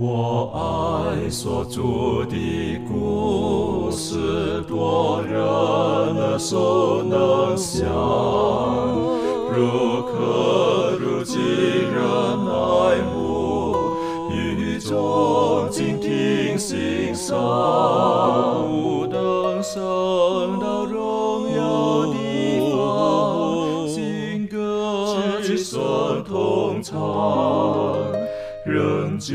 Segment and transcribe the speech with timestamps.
[0.00, 7.84] 我爱所著的故事，多人耳熟能详，
[9.52, 12.00] 如可如今人
[12.46, 13.74] 爱慕，
[14.30, 17.36] 语中静听欣赏，
[18.70, 22.14] 不等升到荣耀的
[22.70, 24.54] 方，新歌
[25.42, 26.96] 齐声同唱。
[28.64, 29.34] 仍旧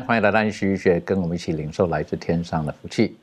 [0.00, 3.14] 欢迎来到安息学，跟我们一起领受来自天上的福气。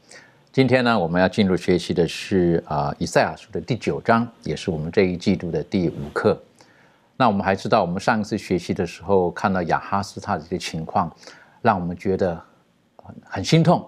[0.52, 6.39] 今天呢，我们要进入学习的是啊、以赛亚书的第九章，也是我们这一季度的第五课。
[7.17, 11.11] 那我们还知道，我们上一次学习的时候，看到亚哈斯他的这个情况，
[11.64, 12.39] 让我们觉得
[12.98, 13.83] 很很心痛。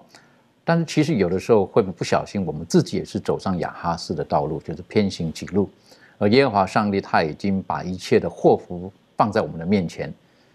[0.63, 5.69] 但是其实有的时候会不小心，我们自己也是走上亚哈斯的道路，就是偏行己路。
[6.17, 10.11] 而耶和华上帝他已经把一切的祸福放在我们的面前，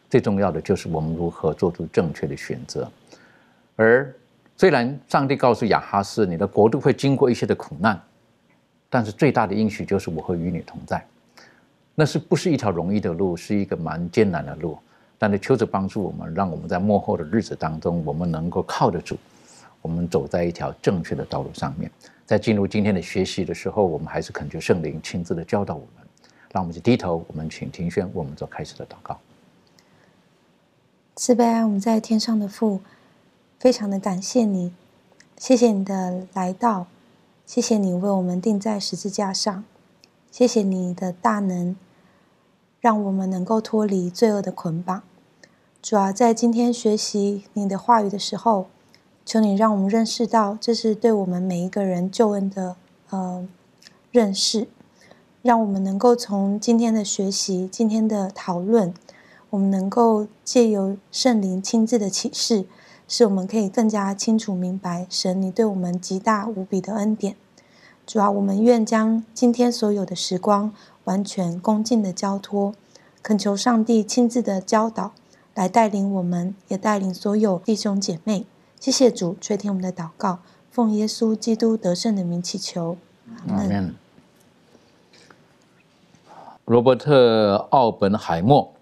[0.08, 2.90] 最重要的就是我们如何做出正确的选择。
[3.74, 4.14] 而
[4.56, 8.00] 虽然上帝告诉亚哈斯，你的国度会经过一些的苦难，
[8.88, 11.04] 但是最大的应许就是我会与你同在。
[11.94, 14.78] 那是不是一条容易的路，是一个蛮艰难的路？
[15.18, 19.16] 但是求主帮助我们，让我们在幕后的日子当中，我们能够靠得住，
[19.80, 21.90] 我们走在一条正确的道路上面。
[22.26, 26.06] 在进入今天的学习的时候，我们还是恳求圣灵亲自的教导我们。
[26.52, 29.18] 让我们去低头，我们请庭轩我们做开始的祷告。
[31.18, 32.80] 慈悲爱我们在天上的父，
[33.58, 34.74] 非常的感谢你，
[35.38, 36.88] 谢谢你的来到，
[37.46, 39.64] 谢谢你为我们钉在十字架上，
[40.30, 41.74] 谢谢你的大能，
[42.82, 45.02] 让我们能够脱离罪恶的捆绑。
[45.80, 48.66] 主啊，在今天学习你的话语的时候，
[49.24, 52.76] 求你让我们认识到，这是对我们每一个人救恩的
[53.08, 53.48] 呃
[54.10, 54.68] 认识，
[55.40, 58.92] 让我们能够从今天的学习、今天的讨论。
[59.50, 62.64] 我们能够借由圣灵亲自的启示，
[63.06, 67.36] 使我们可以更加清楚明白神你对我们极大无比的恩典。
[68.06, 70.72] 主啊，我们愿将今天所有的时光
[71.04, 72.74] 完全恭敬的交托，
[73.22, 75.12] 恳求上帝亲自的教导，
[75.54, 78.46] 来带领我们，也带领所有弟兄姐妹。
[78.78, 80.38] 谢谢主垂听我们的祷告，
[80.70, 82.96] 奉耶稣基督得胜的名祈求。
[83.48, 83.94] 阿门。
[86.64, 88.72] 罗伯特·奥本海默，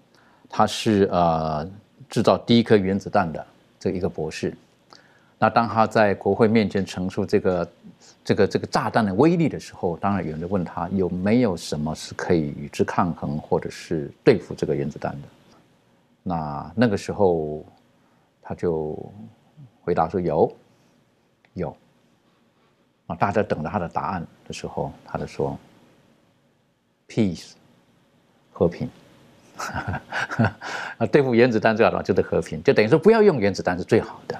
[0.57, 1.69] 他是呃
[2.07, 3.45] 制造第一颗原子弹的
[3.77, 4.55] 这一个博士。
[5.37, 7.71] 那当他在国会面前陈述这个
[8.23, 15.27] 这个这个炸弹的威力的时候，当然有人问他有没有什么是可以与之抗衡，或者是对付这个原子弹的。
[16.23, 17.65] 那那个时候
[18.41, 18.97] 他就
[19.81, 20.55] 回答说有，
[21.55, 21.75] 有。
[23.07, 25.59] 啊，大家等着他的答案的时候，他就说
[27.09, 27.51] ：“peace，
[28.53, 28.89] 和平。”
[30.97, 34.37] 啊，对付原子弹最好的就是和平，就等于说不要用原子弹是最好的。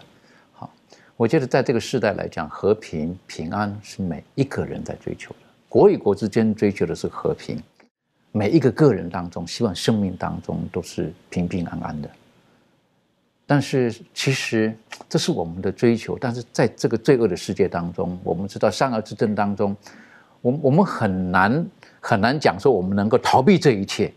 [0.54, 0.70] 好，
[1.16, 7.62] 我觉得在这个时代来讲，和平平安是每一个人在追求的，国与国之间追求的是和平，
[8.34, 12.10] 每一个个人当中希望生命当中都是平平安安的。
[13.48, 14.76] 但是其实
[15.08, 19.76] 这是我们的追求，但是在这个罪恶的世界当中，我们知道善恶之争当中，
[20.42, 21.66] 我我们很难
[22.02, 24.12] 很难讲说我们能够逃避这一切。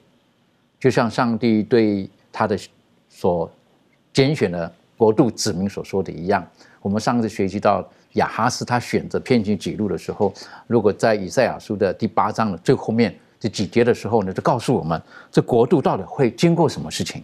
[0.81, 2.59] 就像上帝对他的
[3.09, 3.51] 所
[4.13, 6.47] 拣选的国度子民所说的一样，
[6.81, 10.33] 我们上次学习到亚哈斯他选择偏行己路的时候，
[10.67, 15.01] 如果在以赛亚书的第八章的最后面这几节的时候呢，就告诉我们
[15.31, 17.23] 这国度到底会经过什么事情。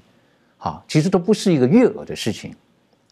[0.56, 2.54] 好，其实都不是一个悦耳的事情，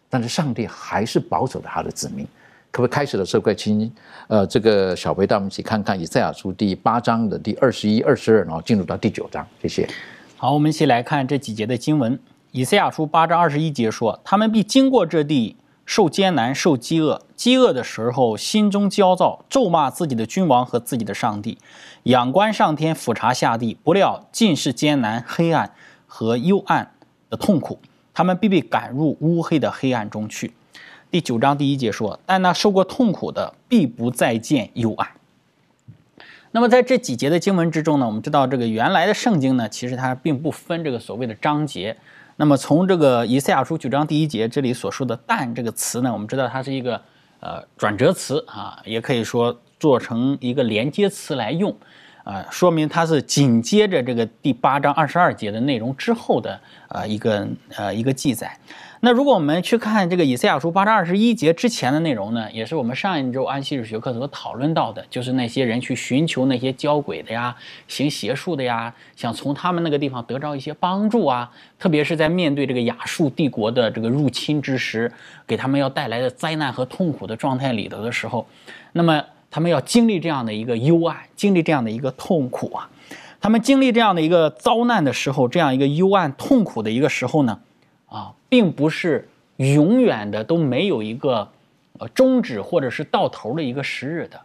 [0.08, 2.26] 但是上帝还是保守了他的子民。
[2.70, 3.92] 可不可以开始的时候，快请
[4.28, 9.46] 呃这个小培带我们一起看看以赛亚书第八章的第二十一、二十二，然后进入到第九章。
[9.60, 9.86] 谢谢。
[10.42, 12.18] 好，我们一起来看这几节的经文。
[12.50, 15.54] 以赛亚书八章二十一节说：“他们必经过这地，
[15.86, 17.22] 受艰难，受饥饿。
[17.36, 21.58] 饥饿的时候，心中焦躁，咒骂自己的君王和自己的上帝。
[22.02, 25.72] 仰观上天，俯察下地，不料尽是艰难、黑暗
[26.08, 26.90] 和幽暗
[27.30, 27.78] 的痛苦。
[28.12, 30.52] 他们必被赶入乌黑的黑暗中去。”
[31.08, 35.08] 第九章第一节说：“但那受过痛苦的，必不再见幽暗。”
[36.54, 41.96] 那么在这几节的经文之中呢，我们知道这个原来的圣经呢，其实它并不分这个所谓的章节。
[42.36, 47.00] 那么从这个以赛亚书九章第一节这里所说的“但”这个词呢，我们知道它是一个
[47.40, 51.74] 呃转折词啊，也可以说做成一个连接词来用，
[52.22, 58.58] 啊，说明它是紧接着这个第八章二十二节的内容之后的呃一个呃一个记载。
[59.04, 67.56] 那如果我们去看这个以赛亚书八章二十一节之前的内容呢，也是我们上一周安息日学课所讨论到的，就是那些人去寻求那些教鬼的呀、
[67.88, 71.50] 行邪术的呀，想从他们那个地方得着一些帮助啊，
[71.80, 75.10] 特别是在面对这个亚述帝国的这个入侵之时，
[75.48, 78.46] 给他们要带来的灾难和痛苦的状态里头的时候，
[78.92, 79.20] 那么
[79.50, 82.88] 他们要经历这样的一个幽暗，经历这样的一个痛苦啊，
[83.40, 87.58] 他们经历这样的一个遭难的时候，这样一个幽暗痛苦的一个时候呢？
[88.06, 89.26] 啊，并不是
[89.56, 91.48] 永远的都没有一个
[91.98, 94.38] 呃终止或者是到头的一个时日的，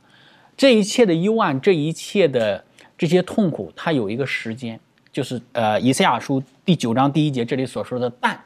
[0.56, 2.64] 这一切的幽暗，这一切的
[2.98, 4.80] 这些痛苦，它有一个时间，
[5.12, 8.42] 就是呃以赛亚书第九章第一节这里所说的“但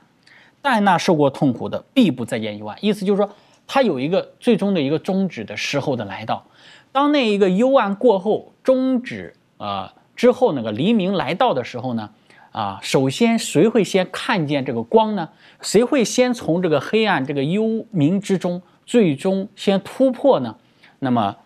[0.63, 3.29] 但那受过痛苦的，必不再见幽暗”，意思就是说，
[3.67, 6.43] 它有一个最终的一个终止的时候的来到，
[6.91, 12.09] 当那一个幽暗过后终止啊之后，那个黎明来到的时候呢？
[12.51, 15.29] 啊，首先谁会先看见这个光呢？
[15.61, 17.63] 谁会先从这个黑暗、这个幽
[17.93, 20.55] 冥之中最终先突破呢？
[20.99, 21.37] 那么，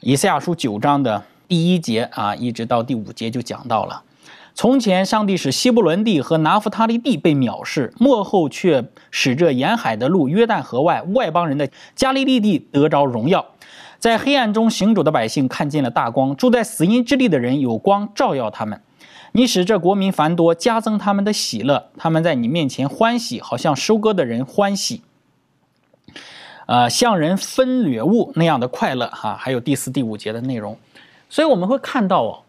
[0.00, 4.04] 以赛亚书九章的第一节啊，一直到第五节就讲到了：
[4.54, 13.44] 从前上帝使西布伦地和拿弗他利地被藐视，幕后却使这沿海的路、约旦河外外邦人的加利利地得着荣耀。
[13.98, 18.80] 在黑暗中行走的百姓看见了大光，住在死荫之地的人有光照耀他们。
[19.34, 25.00] 你使这国民繁多，加增他们的喜乐，他们在你面前欢喜，好像收割的人欢喜，
[26.66, 29.34] 呃，像人分掠物那样的快乐哈。
[29.34, 30.76] 还有第四、第五节的内容，
[31.30, 32.42] 所以我们会看到哦，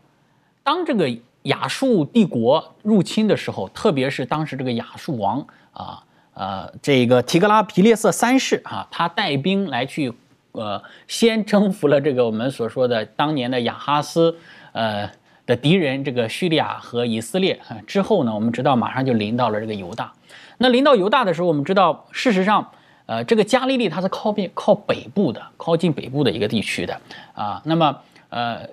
[0.61, 1.09] 当这个
[1.43, 5.39] 亚述帝国入侵的时候，特别是当时这个亚述王
[5.71, 6.03] 啊，
[6.33, 10.11] 呃，这个提格拉皮列瑟三世啊，他带兵来去，
[10.51, 14.35] 呃，先征服了这个我们所说的当年的亚哈斯，
[14.73, 15.09] 呃。
[15.45, 20.13] 的敌人，这个叙利亚和以色列啊，之后呢，我们知道马上就临到了这个犹大。
[20.57, 22.71] 那临到犹大的时候，我们知道，事实上，
[23.05, 27.01] 呃，这个加利利它是靠边靠北部的，靠近北部的一个地区的
[27.33, 27.61] 啊。
[27.65, 27.99] 那么，
[28.29, 28.69] 呃，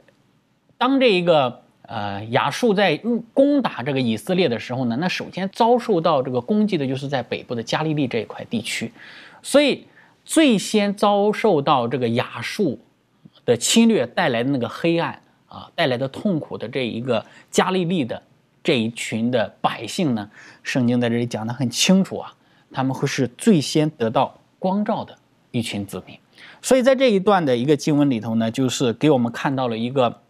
[0.79, 2.97] 当这一个呃亚述在
[3.35, 8.93] 攻打这个以色列的时候呢，那首先遭受到这个攻击的就是在北部的加利利这一块地区，
[9.43, 9.87] 所以
[10.25, 12.79] 最先遭受到这个亚述
[13.45, 15.21] 的侵略带来的那个黑暗。
[15.51, 18.23] 啊，带来的痛苦的这一个加利利的
[18.63, 20.31] 这一群的百姓呢，
[20.63, 22.33] 圣经在这里讲的很清楚啊，
[22.71, 25.19] 他们会是最先得到光照的
[25.51, 26.17] 一群子民，
[26.63, 30.21] 所以在这一段的一个经文里头呢，就是给我们看到了一个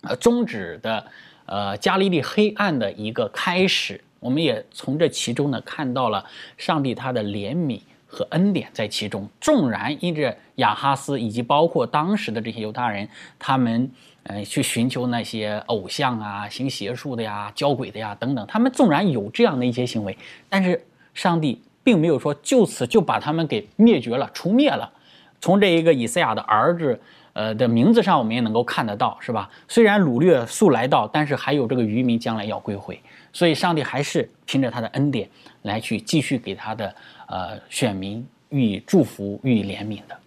[0.00, 1.04] 呃终止的
[1.44, 6.24] 呃加利利黑暗的一个开始，我们也从这其中呢看到了
[6.56, 13.06] 上帝他的怜悯和恩典在其中，纵然因着亚哈斯以及包括当时的这些犹太人，
[13.38, 13.90] 他们。
[14.24, 20.16] 呃，去寻求那些偶像啊、行邪术的呀、教鬼的呀等等，他们纵然有这样的一些行为，
[20.48, 20.84] 但是
[21.14, 24.92] 上帝并没有说就此就把他们给灭绝了、除灭了。
[25.40, 27.00] 从这一个以赛亚的儿子，
[27.32, 29.48] 呃的名字上，我们也能够看得到，是吧？
[29.66, 33.00] 虽然掳掠速来到，但是还有这个渔民将来要归回，
[33.32, 35.26] 所以上帝还是凭着他的恩典
[35.62, 36.94] 来去继续给他的
[37.26, 40.19] 呃选民予以祝福、予以怜悯的。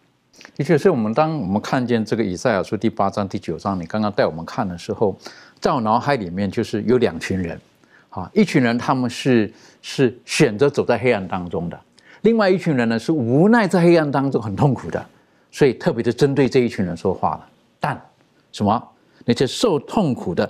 [0.56, 5.18] 的确，是我们当我们看见这个以赛亚书第八章、第九章，你刚刚带我们看的时候，
[5.60, 7.60] 在我脑海里面就是有两群人，
[8.10, 11.80] 啊，一群人他们是是选择走在黑暗当中的，
[12.22, 15.04] 另外一群人呢是无奈在黑暗当中很痛苦的，
[15.52, 17.50] 所以特别的针对这一群人说话了。
[17.80, 18.00] 但
[18.52, 18.90] 什么？
[19.26, 20.48] 那些受痛苦的，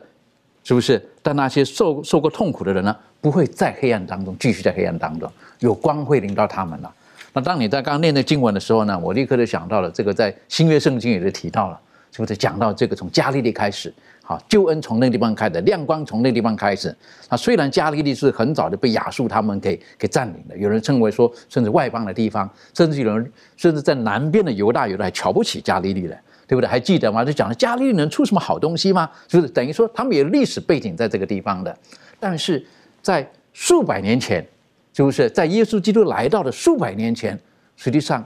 [0.65, 1.01] 是不是？
[1.21, 6.93] 但那些受受过痛苦的人呢，不会在黑暗当中继续在黑暗当中，有光会临到他们了。
[7.33, 11.79] 那当你在刚刚念那经文的时候呢，我立刻就想到了这个，在新约圣经也是提到了，
[12.11, 16.95] 是不是讲到这个从加利利开始，好救恩从那地方开始，亮光从那地方开始。
[17.29, 26.67] 那虽然加利利是很早就被亚述他们给给占领了，有人称为说甚至外邦的地方，甚至有人甚至在南边的犹大犹大还瞧不起加利利了，对不对？
[26.67, 27.25] 还记得吗？
[27.25, 29.09] 就讲了加利利能出什么好东西吗？
[29.27, 31.75] 就是等于说他们有历史背景在这个地方的，
[32.19, 32.63] 但是
[33.01, 34.45] 在数百年前。
[34.93, 37.37] 就是在耶稣基督来到的数百年前，
[37.75, 38.23] 实际上，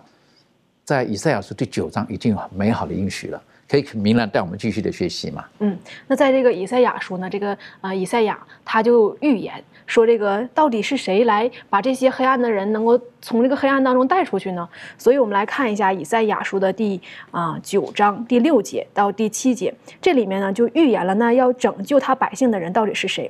[0.83, 3.41] 在以赛亚书第九章已经有很美好的应许了。
[3.69, 5.43] 可以明兰带我们继续的学习嘛？
[5.59, 14.67] 嗯，那在这个以赛亚书呢，这个呃以赛亚他就预言说，这个到底是谁来把这些黑暗的人能够从这个黑暗当中带出去呢？
[14.97, 23.29] 所以我们来看一下以赛亚书的第啊九章第六节到第七节，这里面呢就预言了那要拯救他百姓的人到底是谁。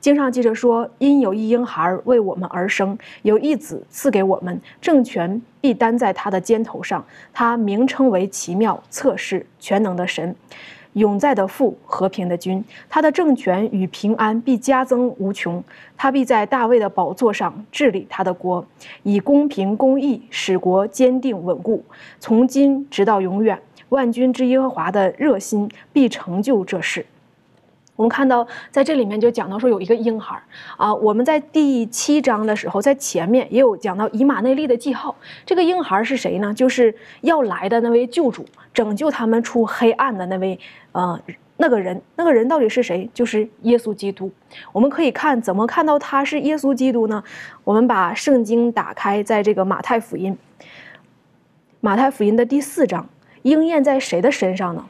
[0.00, 7.04] 经上记着说：“因有一婴孩为我们而生，有一子赐给我们，政权必担在他的肩头上。
[7.32, 10.36] 他名称为奇妙、测试、全能的神，
[10.92, 12.64] 永在的父、和平的君。
[12.88, 15.62] 他的政权与平安必加增无穷。
[15.96, 18.64] 他必在大卫的宝座上治理他的国，
[19.02, 21.82] 以公平公义使国坚定稳固，
[22.20, 23.58] 从今直到永远。
[23.88, 27.04] 万军之耶和华的热心必成就这事。”
[27.96, 30.38] 我们看到，在这里面就讲到说有一个婴孩
[30.76, 35.16] 啊，我们在第七章的时候，在前面也有讲到以马内利的记号。
[35.46, 36.52] 这个婴孩是谁呢？
[36.52, 40.58] 就是要来的那位救主，拯救他们出黑暗的那位
[40.92, 41.18] 呃
[41.56, 42.00] 那个人。
[42.16, 43.08] 那个人到底是谁？
[43.14, 44.30] 就是耶稣基督。
[44.72, 47.24] 我们可以看怎么看到他是耶稣基督呢？
[47.64, 50.36] 我们把圣经打开，在这个马太福音，
[51.80, 53.08] 马太福音的第四章
[53.40, 54.84] 应验在谁的身上呢？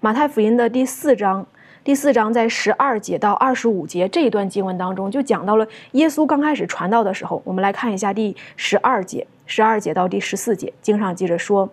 [0.00, 1.46] 马太福音的第四章。
[1.82, 7.40] 第四章在十二节到二十五节这一段经文当中，就讲到了耶稣刚开始传道的时候。
[7.42, 11.70] 我们来看一下第十二节，十二节到第十四节，经上记着说：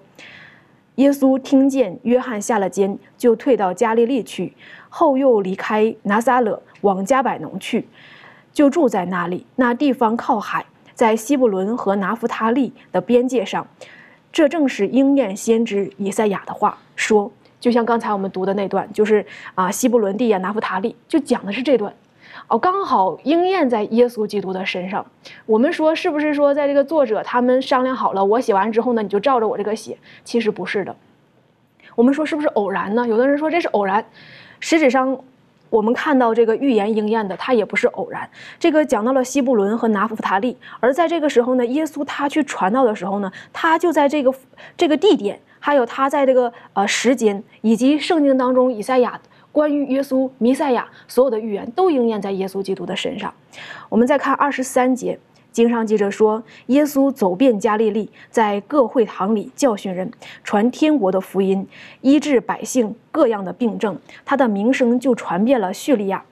[0.96, 4.54] 耶稣听见约翰下了监，就退到加利利去，
[4.88, 7.86] 后又离开拿撒勒往加百农去，
[8.54, 9.46] 就住在那里。
[9.58, 13.68] 那地方靠海，在西布伦和拿弗他利的边界上。
[14.32, 17.30] 这正是应验先知以赛亚的话说。
[17.60, 21.92] 就像刚才我们读的那段，就是啊，西布伦地呀，拿弗塔利，就讲的是这段，
[22.48, 25.04] 哦，刚好应验在耶稣基督的身上。
[25.46, 29.98] 我们说是不是说，在这个作者他们商量好了，我写完之后呢，你就照着我这个写？
[30.24, 30.96] 其实不是的。
[31.96, 33.08] 我们说是不是偶然呢？
[33.08, 34.06] 有的人说这是偶然，
[34.60, 35.20] 实质上
[35.72, 38.30] 我们看到这个预言应验的，它也不是偶然。
[38.60, 44.32] 这个讲到了西布伦和拿弗塔利，而在这个时候呢，耶稣他去传道的时候呢，他就在这个
[44.78, 45.40] 这个地点。
[45.60, 49.20] 还有他在这个呃时间，以及圣经当中以赛亚
[49.52, 53.34] 关于耶稣弥赛亚所有的预言，都应验在耶稣基督的身上。
[53.90, 55.18] 我们再看二十三节，
[55.52, 60.12] 经上记着说，耶稣走遍加利利，在各会堂里教训人，
[60.44, 61.68] 传天国的福音，
[62.02, 66.24] 医治百姓各样的病症，他的名声就传遍了叙利亚。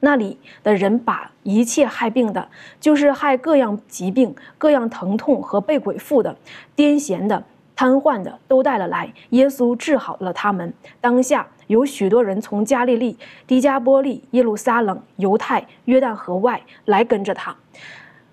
[0.00, 2.48] 那里的人把一切害病的，
[2.80, 6.36] 就是害各样疾病、各样疼痛和被鬼附的、
[6.74, 7.44] 癫痫的。
[7.80, 10.70] 瘫痪的都带了来，耶稣治好了他们。
[11.00, 17.56] 当下有许多人从加利利、迪加波利、耶路撒冷、犹太、约旦河外来跟着他。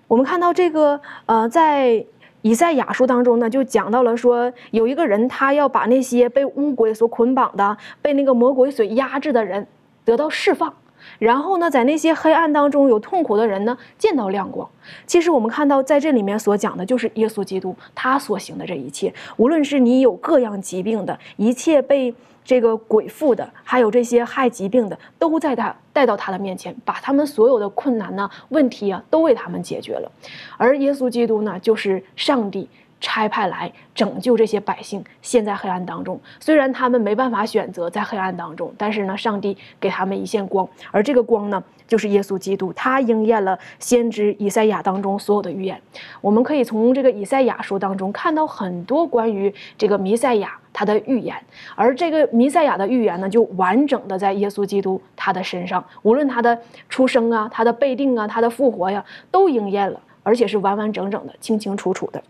[0.06, 2.04] 我们看到这个，呃，在
[2.42, 9.66] 以赛亚书当中呢，就讲到了说，有一个人他要把那些被乌鬼所捆绑的、被那个魔鬼所压制的人
[10.04, 10.74] 得到释放。
[11.18, 14.68] 然后呢，在那些黑暗当中有痛苦的人呢，见到亮光。
[15.06, 19.12] 其实我们看到，在这里面所讲的就是耶稣基督他所行的这一切。
[19.36, 30.10] 无论是你有各样疾病的，一切被这个鬼附的，还有这些害疾病的，都在他带到他的面前，把他们所有的困难呢、问题啊，都为他们解决了。
[30.56, 32.68] 而耶稣基督呢，就是上帝。
[33.00, 36.20] 差派来拯救这些百姓，陷在黑暗当中。
[36.40, 42.72] 虽然他们没办法选择在黑暗当中，但是呢，上帝给他们一线光，而这个光呢，就是耶稣基督。
[42.72, 45.80] 他应验了先知以赛亚当中所有的预言。
[46.20, 51.36] 我们可以从这个以赛亚书当中看到很多关于这个弥赛亚他的预言，
[51.74, 62.22] 而这个弥赛亚的预言呢，就完整的在耶稣基督他的身上，无论他的出生啊，他的被定啊，他的复活呀，都应验了，而且是完完整整的、清清楚楚的。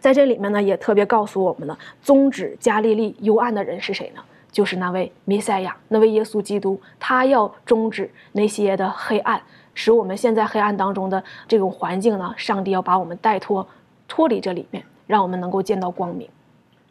[0.00, 4.22] 在这里面呢，也特别告诉我们了，终止加利利幽暗的人是谁呢？
[4.52, 9.42] 就是那位弥赛亚，那位耶稣基督，他要终止那些的黑暗，
[9.74, 13.66] 使我们现在黑暗当中的这种环境呢，上帝要把我们带脱，
[14.06, 16.28] 脱离这里面，让我们能够见到光明。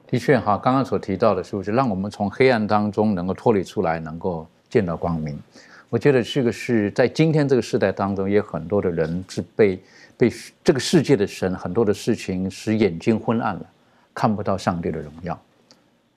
[0.06, 5.40] 的确哈，刚刚所提到的是不是让我们从黑暗当中能够脱离出来，能够见到光明？
[5.90, 9.82] 我觉得这个是在今天这个时代当中，也很多的人是被。
[10.17, 10.32] 被
[10.63, 13.65] 这个世界的神很多的事情使眼睛昏暗了，
[14.13, 15.39] 看不到上帝的荣耀。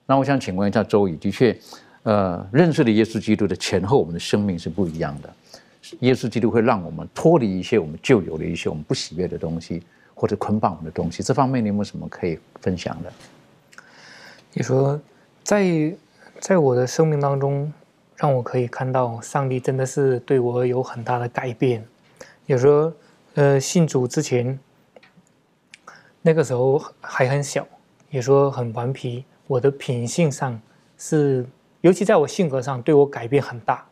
[0.05, 1.57] 那我想请问一下周宇，的确，
[2.03, 5.33] 呃，认识的耶稣基督的前后，我们的生命是不一样的。
[5.99, 11.21] 耶稣基督会让我们脱离一些我们旧有的一些我们不喜悦的东西，或者捆绑我们的东西。
[11.23, 13.11] 这方面你有没有什么可以分享的？
[14.53, 14.99] 你说，
[15.43, 15.93] 在
[16.39, 17.71] 在我的生命当中，
[18.15, 21.83] 让我可以看到上帝真的是对我有很大的改变。
[22.45, 22.93] 有时候。
[23.37, 24.59] 呃，信主之前，
[26.23, 27.67] 那个时候还很小，
[28.09, 30.59] 也说很顽皮，我的品性上
[30.97, 31.45] 是，
[31.81, 33.85] 尤其在我性格上对我改变很大。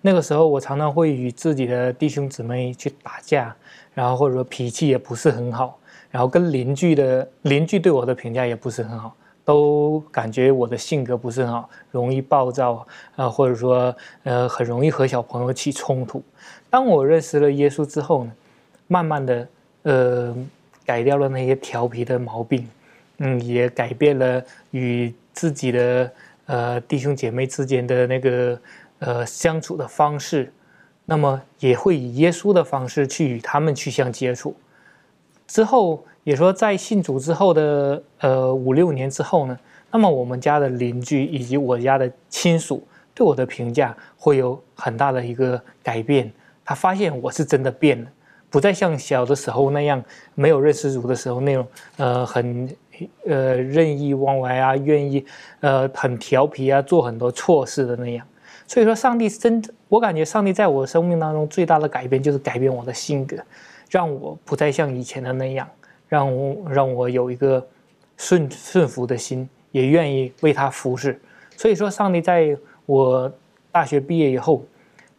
[0.00, 3.54] 那个时候我常常会与自己的弟兄姊妹去打架，
[3.94, 5.78] 然后或者说脾气也不是很好，
[6.10, 9.14] 然后跟邻居的邻居对我的评价也不是很好。
[9.44, 16.20] 都感觉我的性格不是很好，容易暴躁啊，或者说呃很容易和小朋友起冲突。
[16.68, 18.32] 当我认识了耶稣之后呢，
[18.88, 19.48] 慢慢的
[19.82, 20.36] 呃
[20.84, 22.68] 改掉了那些调皮的毛病，
[23.18, 24.42] 嗯，也改变了
[24.72, 26.12] 与自己的
[26.46, 28.60] 呃弟兄姐妹之间的那个
[28.98, 30.52] 呃相处的方式，
[31.04, 34.56] 那么也会以耶稣的方式去与他们去相接触。
[35.46, 39.58] 之后也说，在信主之后的呃五六年之后呢，
[39.90, 46.30] 那么我们家的邻居以及我家的亲属对我的评价会有很大的一个改变。
[46.64, 48.10] 他发现我是真的变了，
[48.50, 50.02] 不再像小的时候那样
[50.34, 52.76] 没有认识主的时候那种呃很
[53.26, 55.24] 呃任意妄为啊，愿意
[55.60, 58.26] 呃很调皮啊，做很多错事的那样。
[58.66, 63.36] 所以说，上帝真，我感觉上帝在我生命当中最大的改变就是改变我的性格。
[63.90, 65.66] 让我不再像以前的那样，
[66.06, 67.66] 让我让我有一个
[68.18, 71.18] 顺顺服的心，也愿意为他服侍。
[71.56, 73.32] 所以说，上帝在我
[73.72, 74.62] 大学毕业以后，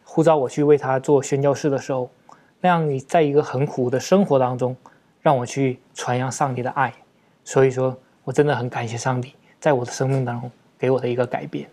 [0.04, 2.08] 呼召我去为他做宣教士的时候，
[2.60, 4.76] 那样你在一个很苦的生活当中，
[5.20, 6.92] 让我去传扬上帝的爱。
[7.44, 11.68] 所以说我真的很感谢上帝在我的生命当中给我的一个改变。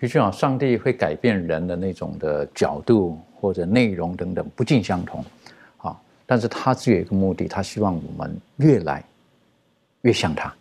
[0.00, 5.24] 的确啊，上帝会改变人的那种的角度或者内容等等，不尽相同。
[5.78, 9.04] 啊但是他只有一个目的，他希望我们越来
[10.00, 10.52] 越像他，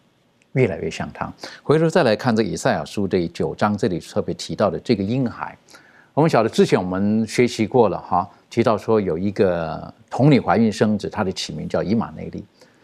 [0.54, 1.32] 越来越像他。
[1.64, 5.58] 回头再来看这以赛亚书这九章，这里特别提到的这个婴孩，
[6.14, 12.44] 我们晓得之前我们学习过了哈，提到说有一个童女怀孕生子，他的起名叫以马内利。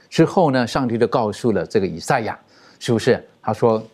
[0.10, 2.40] 之后呢，上帝就告诉了这个以赛亚，
[2.80, 3.22] 是不是？
[3.42, 3.86] 他说：“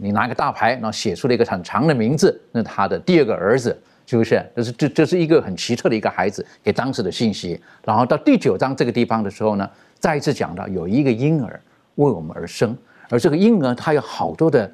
[0.00, 3.76] 你拿个大牌，然后写出了一个很长的名字，那他的第二个儿子。”
[4.06, 4.44] 是不是？
[4.56, 7.60] 这是这这是一个很奇特的一个孩子给当时的信息。
[7.84, 11.60] 然后到第九章这个地方的时候呢，再一次讲到有一个婴儿
[11.94, 12.76] 为我们而生，
[13.08, 14.68] 而这个婴儿他有好多的，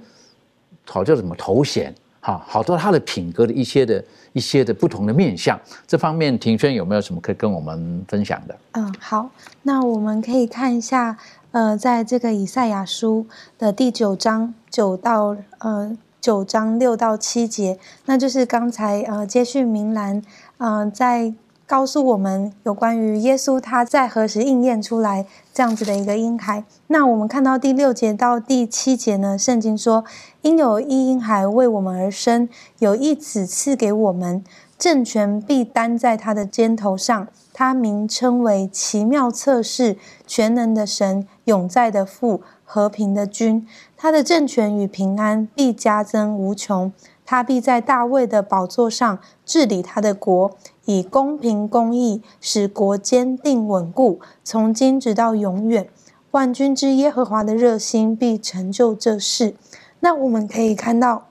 [0.87, 1.95] 好叫什么头衔
[2.27, 5.57] 好，好多他的品格的一些的一些的不同的面相。
[5.87, 8.57] 这方面庭轩有没有什么可以跟我们分享的？
[8.73, 9.31] 嗯，好，
[9.63, 11.17] 那我们可以看一下，
[11.53, 13.25] 呃，在这个以赛亚书
[13.57, 15.97] 的第九章九到呃。
[16.19, 20.21] 九章六到七节，那就是刚才呃接续明兰
[20.59, 21.33] 嗯在
[21.67, 26.65] 告诉我们有关于耶稣他在何时应验出来这样子的一个婴孩。
[26.87, 30.05] 那我们看到第六节到第七节呢，圣经说
[30.43, 32.49] 因有一婴孩为我们而生，
[32.79, 34.45] 有一子赐给我们，
[34.79, 43.67] 政权必担在他的肩头上，他名称为奇妙测试、全能的神、永在的父、和平的君。
[43.97, 46.93] 他的政权与平安必加增无穷，
[47.25, 55.89] 他必在大卫的宝座上治理他的国，以公平公义使国坚定稳固，从今直到永远。
[56.31, 59.55] 万军之耶和华的热心必成就这事。
[60.01, 61.29] 那我们可以看到，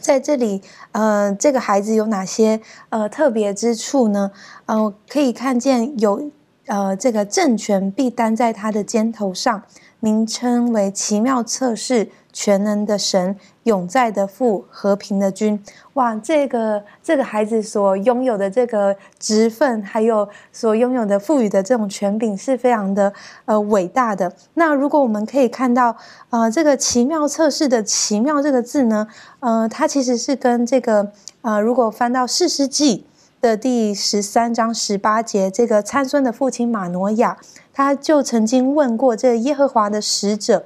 [0.00, 4.30] 在这里，呃，这个孩子有哪些呃特别之处呢？
[4.66, 6.30] 呃，可以看见有
[6.66, 9.62] 呃这个政权必担在他的肩头上。
[10.00, 13.36] 名称为奇妙测试、全能的神、
[13.68, 15.62] 永在的父、和平的君。
[15.92, 23.12] 哇，这个这个孩子所拥有的这个职分，还有所拥有的赋予的这种权柄，是非常的
[23.44, 24.32] 呃伟大的。
[24.54, 25.94] 那如果我们可以看到，
[26.30, 29.06] 呃，这个奇妙测试的奇妙这个字呢，
[29.40, 33.04] 呃，它其实是跟这个呃，如果翻到四世纪
[33.40, 37.36] 的第十三章十八节，这个参孙的父亲马诺亚。
[37.78, 40.64] 他就曾经问过这耶和华的使者，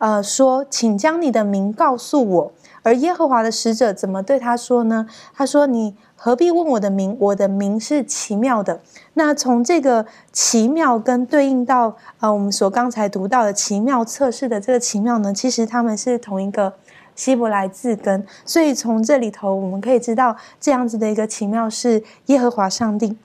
[0.00, 5.06] 呃，说：“请将你的名告诉我。”而耶和华的使者怎么对他说呢？
[5.34, 7.14] 他说：“你何必问我的名？
[7.20, 8.80] 我的名是奇妙的。”
[9.12, 16.72] 那从这个奇妙跟对应到呃，我们所刚才读到的奇妙测试的这个奇妙呢，其实他们是同一个
[17.14, 18.26] 希伯来字根。
[18.46, 23.18] 所以从这里头我们可以知道，这样子的一个奇妙是耶和华上帝。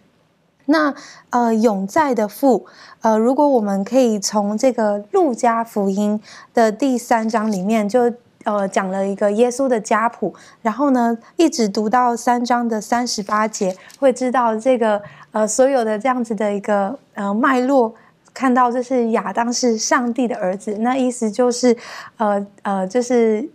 [0.65, 0.93] 那
[1.29, 2.65] 呃，永在的父，
[3.01, 6.19] 呃，如果我们可以从这个路加福音
[6.53, 8.11] 的第三章里面，就
[8.43, 15.01] 呃讲了一个耶稣的家谱，然后呢，一直读到三章的三十八节，会知道这个
[15.31, 17.93] 呃所有的这样子的一个呃脉络，
[18.33, 21.77] 看到这是亚当是上帝的儿子，那意思就是
[22.17, 23.49] 呃呃就是。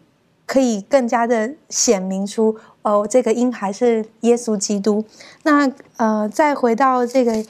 [0.52, 5.04] 可以更加的显明出，哦，这个婴孩是耶稣基督。
[5.42, 7.44] 那呃，再回到这个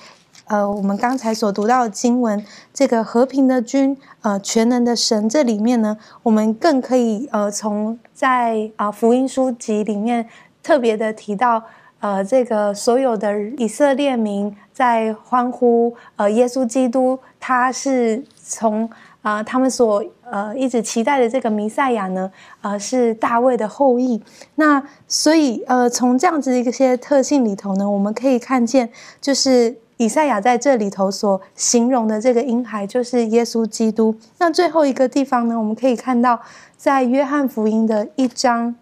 [0.46, 10.28] 呃我们刚才所读到的经文，这个和平的君，呃全能的神这里面呢，我们更可以呃从在啊福音书籍里面
[10.62, 11.62] 特别的提到，
[12.00, 18.90] 呃这个所有的以色列民在欢呼，呃耶稣基督他是从。
[19.22, 22.30] 啊，他们所呃一直期待的这个弥赛亚呢，
[22.62, 24.22] 呃是大卫的后裔。
[24.54, 34.14] 那所以呃从这样子的一些特性里头呢，我们可以看见，就是以赛亚在这里头所形容的这个婴孩，就是耶稣基督。
[34.38, 36.40] 那最后一个地方呢，我们可以看到，
[36.76, 38.74] 在约翰福音的一章。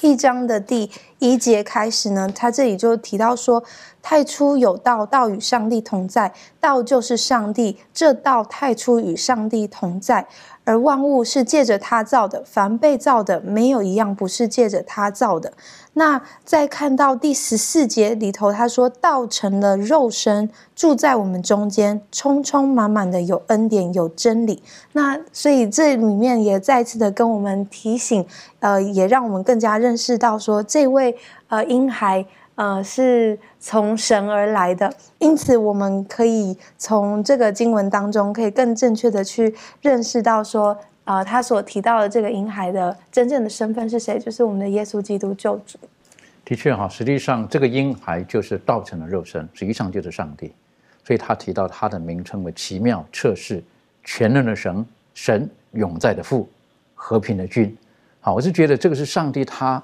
[0.00, 3.64] 一章的第一节开始呢，他这里就提到说
[4.02, 7.78] ：“太初有道，道与上帝同在，道就是上帝。
[7.94, 10.26] 这道太初与上帝同在。”
[10.64, 15.52] 而万物是借着他造的，凡被造的，没有一样不是借着他造的。
[15.98, 24.62] 那再看到第十四节里头，他说道成了肉身，住在我们中间，充充满满的有恩典，有真理。
[24.92, 28.26] 那所以这里面也再次的跟我们提醒，
[28.60, 31.16] 呃，也让我们更加认识到说，这位
[31.48, 32.26] 呃婴孩。
[32.56, 45.78] 呃，是从神而来的，因此我们可以从这个经文当中，可以更正确的去认识到说，呃，他所提到的这个婴孩的真正的身份是谁，就是我们的耶稣基督救主。
[46.44, 50.52] 的确哈，实际上这个婴孩就是道成的肉身，实际上就是上帝，
[51.02, 53.64] 所以他提到他的名称为奇妙、测试、
[54.04, 56.46] 全能的神、神永在的父、
[56.94, 57.74] 和平的君。
[58.20, 59.82] 好，我是觉得这个是上帝他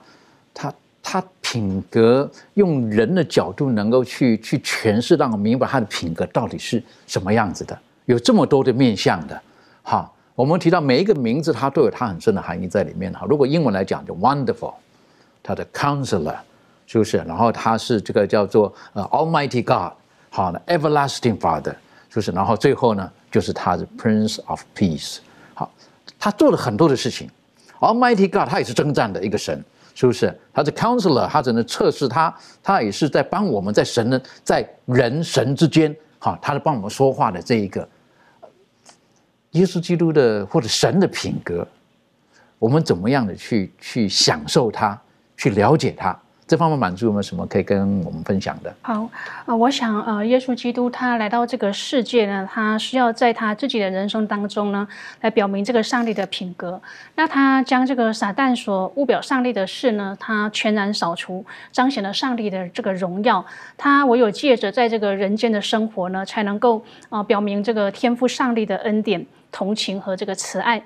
[0.52, 0.74] 他。
[1.04, 7.76] 他品格用人的角度能够去去诠释，让我明白他的品格到底是什么样子的。
[8.04, 9.42] 有这么多的面相的，
[9.82, 10.08] 哈。
[10.34, 13.26] 我们提到每一个名字，它都有它很深的含义在里面哈。
[13.28, 14.74] 如果英文来讲，就 Wonderful，
[15.42, 16.36] 他的 Counselor，
[16.86, 17.18] 是不是？
[17.18, 19.92] 然后他是这个叫做呃 Almighty God，
[20.30, 21.74] 好的 Everlasting Father，
[22.08, 22.30] 是不是？
[22.32, 25.18] 然后最后呢，就是他的 Prince of Peace，
[25.54, 25.70] 好，
[26.18, 27.28] 他做了很多的事情。
[27.80, 29.62] Almighty God，他也是征战的一个神。
[29.94, 30.34] 是不是？
[30.54, 37.86] 他是 counselor，他只能测试他，他也是在帮我们在神呢，在人神之间，哈，他是帮我们说话的这一个
[39.52, 41.66] 耶稣基督的或者神的品格，
[42.58, 45.00] 我们怎么样的去去享受他，
[45.36, 46.18] 去了解他？
[46.44, 48.74] 这方面满足有没有什么可以跟我们分享的？
[48.82, 49.08] 好，
[49.46, 54.86] 呃，我想，呃，耶稣基督他来到这个世界呢，他需要在他自己的人生当中呢，
[55.22, 56.78] 来表明这个上帝的品格。
[57.14, 63.42] 那他将这个撒旦所误表上帝的事呢，他全然扫除，彰显了上帝的这个荣耀。
[63.78, 70.82] 他唯有借着在这个人间的生活呢，才能够啊，表明这个天赋上帝的恩典、同情和这个慈爱。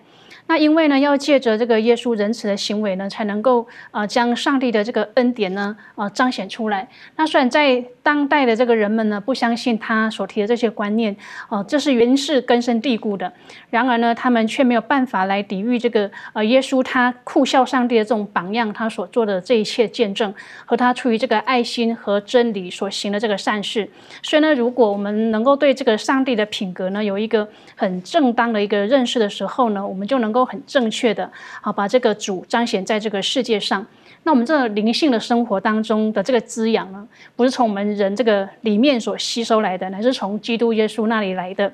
[0.48, 6.88] 那因为呢，要借着这个耶稣仁慈的行为呢，才能够啊将上帝的这个恩典呢啊彰显出来。
[7.16, 11.16] 那虽然在当代的这个人们呢不相信他所提的这些观念，
[11.48, 13.32] 哦，这是原是根深蒂固的。
[13.70, 20.32] 然而呢，他们却没有办法来抵御这个呃耶稣他酷笑上帝的这种榜样，他所做的这一切见证
[20.64, 23.88] 和他出于这个爱心和真理所行的这个善事。
[24.22, 31.30] 所以呢，如果我们能够对这个上帝的品格呢有一个很正当的一个认识的时候呢，我们就能都很正确的
[31.62, 33.84] 啊把这个主彰显在这个世界上。
[34.24, 41.72] 那我们这灵性的生活当中的这个滋养呢，不是从我们人这个里面所吸收来的，乃是从基督耶稣那里来的。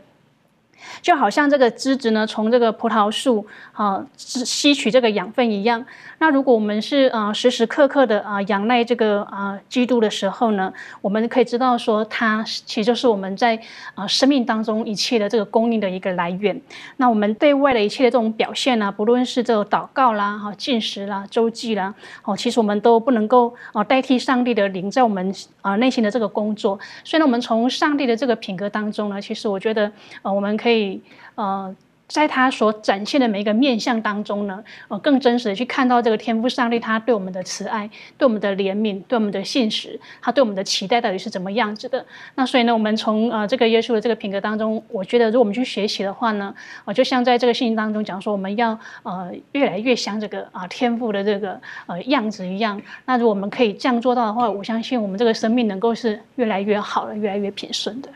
[1.01, 5.85] 就好像这个枝子呢，从这个葡萄树啊吸取这个养分一样。
[6.19, 13.61] 那如果我们是啊时时刻刻的啊仰赖这个啊基督的时候呢，我们可以知道说，它其实就是我们在
[13.95, 16.61] 啊生命当中一切的这个供应的一个来源。
[16.99, 21.93] 那我们对外的一切的这种表现呢，不论是这个祷告啦、哈进食啦、周记啦，
[22.25, 26.79] 哦，其实我们都不能够啊代替上帝的灵在我们啊内心的这个工作。
[27.03, 29.91] 所以呢，我们从上帝的这个品格当中呢，其实我觉得
[30.23, 31.01] 呃我们可以以
[31.35, 31.75] 呃。
[32.09, 42.05] 在他所展现的每一个面相当中呢，呃，更真实的去看到这个天赋上帝他对我们的慈爱、对我们的怜悯、对我们的信实，他对我们的期待到底是怎么样子的？
[42.35, 46.55] 那所以呢，我们从呃这个耶稣的这个品格当中，我觉得如果我们去学习的话呢，
[46.85, 52.79] 呃，就像在这个信息当中讲说，我们要呃越来越像这个啊天赋的这个呃样子一样。
[53.07, 58.11] 那如果我们可以这样做到的话，我相信我们这个生命能够是越来越好了，越来越平顺的。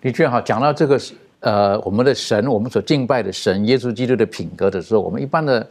[0.00, 0.96] 的确哈，讲到这个。
[1.44, 5.68] 呃，我们的神，我们所敬拜的神，耶稣基督的品格的时候，我们一般的，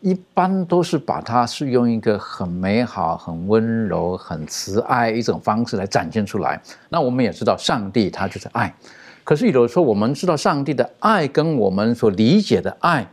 [0.00, 6.60] 一般都是把它是用一个很美好、很温柔、很慈爱一种方式来展现出来。
[6.88, 8.74] 那我们也知道，上帝他就是爱。
[9.22, 13.06] 可是有的时候，我们知道上帝的爱跟我们所理解的爱，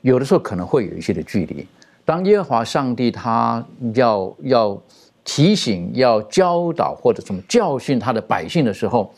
[0.00, 1.68] 有的时候可能会有一些的距离。
[2.06, 3.62] 当耶和华上帝他
[3.92, 4.82] 要要
[5.24, 9.12] 提醒、要教导或者什么教训他的百姓的时候，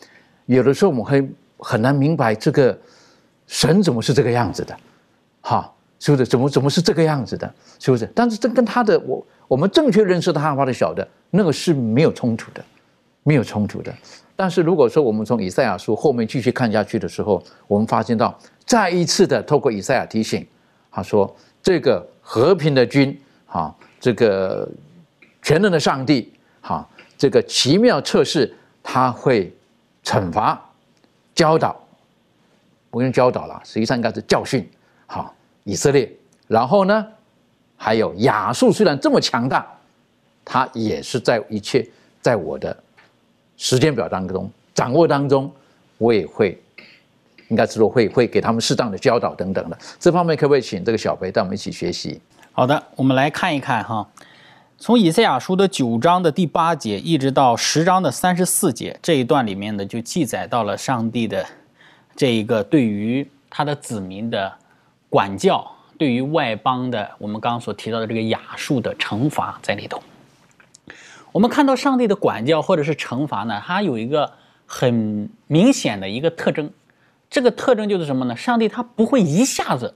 [0.47, 1.25] 有的时候我们会
[1.61, 2.77] 很难明白这个
[3.47, 4.77] 神怎么是这个样子的，
[5.41, 6.25] 哈，是不是？
[6.25, 7.53] 怎么怎么是这个样子的？
[7.79, 8.05] 是不是？
[8.13, 12.61] 但是这跟他的我我们正确认识他话的晓得，那个是没有冲突的，
[13.23, 13.93] 没有冲突的。
[14.35, 20.45] 但是如果说我们从以赛亚书后面继续看下去的时候，我们发现到再一次的透过以赛亚提醒，
[20.91, 24.67] 他说这个和平的君，哈，这个。
[25.43, 29.51] 全能的上帝，哈，这个奇妙测试，他会
[30.03, 30.63] 惩罚、
[31.41, 31.75] 教导，
[32.91, 34.69] 不用教导了，实际上应该是教训，
[35.07, 36.07] 好，以色列。
[36.47, 37.07] 然后呢，
[37.75, 39.65] 还有亚述虽然这么强大，
[40.45, 41.83] 他也是在一切
[42.21, 42.77] 在我的
[43.57, 45.51] 时间表当中掌握当中，
[45.97, 46.61] 我也会，
[47.47, 49.75] 应该是说会会给他们适当的教导等等的。
[49.99, 52.21] 这方面可不可以请这个小培带我们一起学习？
[52.51, 54.07] 好的，我们来看一看哈。
[54.81, 61.45] 从以赛亚书的九章的第八节一直到十章的三十四节这一段里面呢，就记载到了上帝的
[62.15, 64.51] 这一个对于他的子民的
[65.07, 70.01] 管教，对于外邦的我们刚刚所提到的这个亚述的惩罚在里头。
[71.31, 74.31] 我们看到上帝的管教或者是惩罚呢，它有一个
[74.65, 76.71] 很明显的一个特征，
[77.29, 78.35] 这个特征就是什么呢？
[78.35, 79.93] 上帝他不会一下子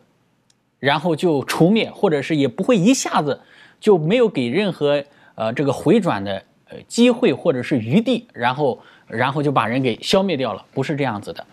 [0.77, 3.41] 然后就除灭，或者是也不会一下子。
[3.79, 5.03] 就没有给任何
[5.35, 11.45] 呃这个回转的呃机会或者是余地，然后然后就把人给消灭掉了，不是这样子的。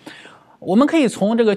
[0.59, 1.57] 我们可以从这个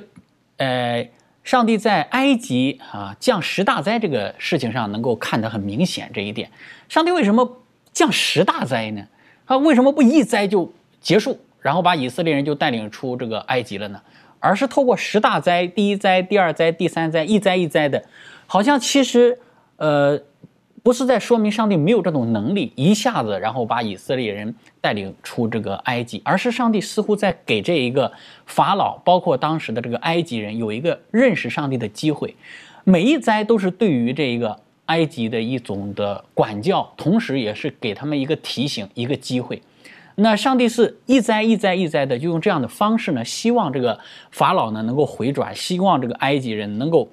[0.58, 1.08] 呃
[1.43, 6.49] 上帝在埃及啊降十大灾这个事情上能够看得很明显这一点。
[6.89, 7.62] 上帝为什么
[7.93, 9.06] 降十大灾呢？
[9.45, 14.01] 他为什么不一灾就结束，然后把以色列人就带领出这个埃及了呢？
[14.39, 18.04] 而是透过十大灾，第一灾、第二灾、第三灾，一灾一灾的，
[18.47, 19.39] 好像其实
[19.78, 20.19] 呃。
[20.86, 28.12] 不是在说明上帝没有这种能力，一下子然后把以色列人带领出这个埃及，而是上帝似乎在给这一个
[28.45, 32.36] 法老，包括当时的这个埃及人有一个认识上帝的机会。
[32.84, 39.60] 每一灾都是对于这一个埃及的一种的管教，同时也是给他们一个提醒，一个机会。
[40.13, 47.10] 那上帝是一灾一灾一灾的，就用这样的方式呢，希望这个法老呢能够回转，希望这个埃及人能够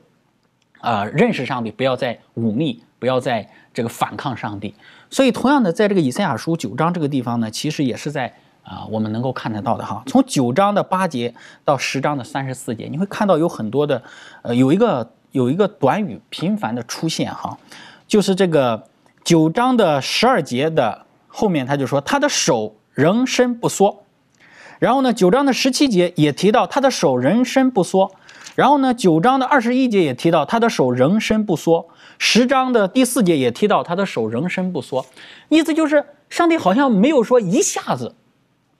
[0.80, 3.48] 啊认识上帝，不要再忤逆，不要再。
[3.74, 4.74] 这个反抗上帝，
[5.08, 8.30] 所以同样的，在这个以赛亚书九章这个地方呢，其实也是在
[8.62, 10.02] 啊，我们能够看得到的哈。
[10.04, 11.34] 从九章的八节
[11.64, 14.02] 到十章的三十四节，你会看到有很多的，
[14.42, 17.56] 呃，有一个有一个短语频繁的出现哈，
[18.06, 18.86] 就是这个
[19.24, 24.02] 九章的十二节的后面，他就说他的手仍伸不缩，
[24.78, 28.14] 然后呢，九章的十七节也提到他的手仍伸不缩，
[28.54, 31.88] 然后呢，九章的二十一节也提到他的手仍伸不缩。
[32.18, 35.04] 十章的第四节也提到他的手仍伸不缩，
[35.48, 38.14] 意思就是上帝好像没有说一下子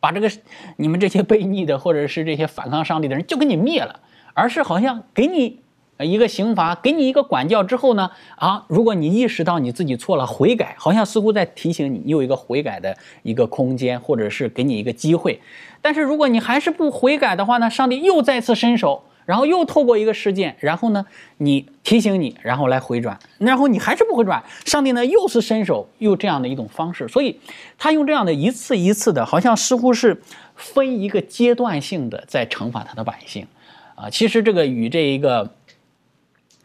[0.00, 0.30] 把这个
[0.76, 4.00] 你们这些悖逆的或者是这些反抗上帝的人就给你灭了，
[4.34, 5.60] 而是好像给你
[5.98, 15.40] 一个刑罚，给你一个管教之后呢，啊，如果你意识到你自己错了，悔改，好像似乎在提醒你，你有一个悔改的一个空间，或者是给你一个机会。
[15.80, 19.04] 但是如果你还是不悔改的话呢，上帝又再次伸手。
[19.24, 21.04] 然后又透过一个事件，然后呢，
[21.38, 27.38] 你提醒你，然后来回转，然后你还是不回转，上帝呢又是伸手，又这样的一种方式，所以
[27.78, 30.20] 他用这样的一次一次的，好像似乎是
[30.56, 33.46] 分一个阶段性的在惩罚他的百姓，
[33.94, 35.48] 啊，其实这个与这一个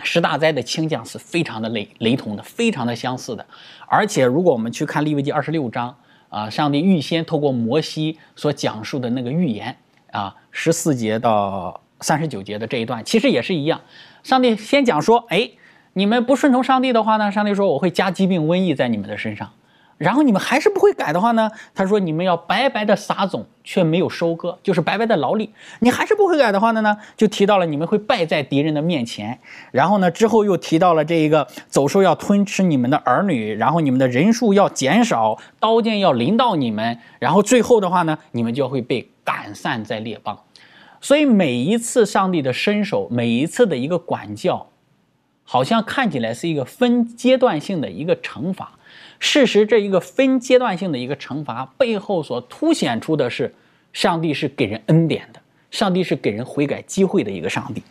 [0.03, 3.45] 十大灾的倾降是非常的雷雷同的，非常的相似的，
[3.87, 5.95] 而且如果我们去看利未记二十六章，
[6.29, 9.77] 啊，上帝预先透过摩西所讲述的那个预言，
[10.11, 11.79] 啊，十四节到。
[11.99, 13.81] 三十九节的这一段其实也是一样，
[14.23, 15.49] 上帝先讲说，哎，
[15.93, 19.49] 你们不顺从上帝的话呢，上帝说我会加疾病瘟疫在你们的身上，
[19.97, 29.39] 然后你们还是不会改的话呢，他说你们要白白的撒种却没有收割，就是白白的劳力，你还是不会改的话呢，就提到了你们会败在敌人的面前，
[29.71, 40.37] 然后呢之后又提到了这一个走兽要吞吃你们的儿女，然后你们的人数要减少，刀剑要临到你们，然后最后的话呢，你们就会被赶散在列邦。
[40.99, 44.67] 所以每一次上帝的伸手，每一次的一个管教，
[45.43, 48.71] 好像看起来是一个分阶段性的一个惩罚。
[49.19, 53.53] 事实，这一个分阶段性的一个惩罚背后所凸显出的是，
[53.93, 57.83] 上帝是给人恩典的，上帝是给人悔改机会的一个上帝。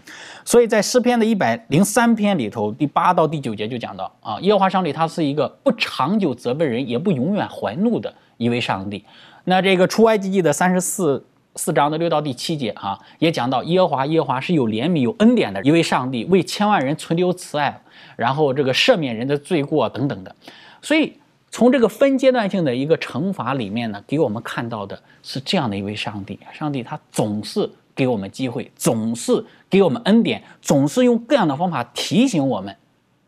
[0.45, 9.05] 所以在诗篇的一百零三篇里头，第八到第九节就讲到啊，耶和华上帝他是一个不长久责备人，也不永远怀怒的一位上帝。
[9.45, 11.25] 那这个出埃及记的三十四。
[11.57, 17.81] 四章的六到第七节啊，也讲到耶和华，耶和华是有怜悯、有恩典的一位上帝，为千万人存留慈爱，
[18.14, 20.35] 然后这个赦免人的罪过等等的。
[20.83, 21.14] 所以
[21.51, 26.38] 从这个分阶段性的一个惩罚里面呢，给我们看到的是这样的一位上帝。
[26.53, 32.77] 上帝他总是给我们机会，总是给我们恩典，总是用各样的方法提醒我们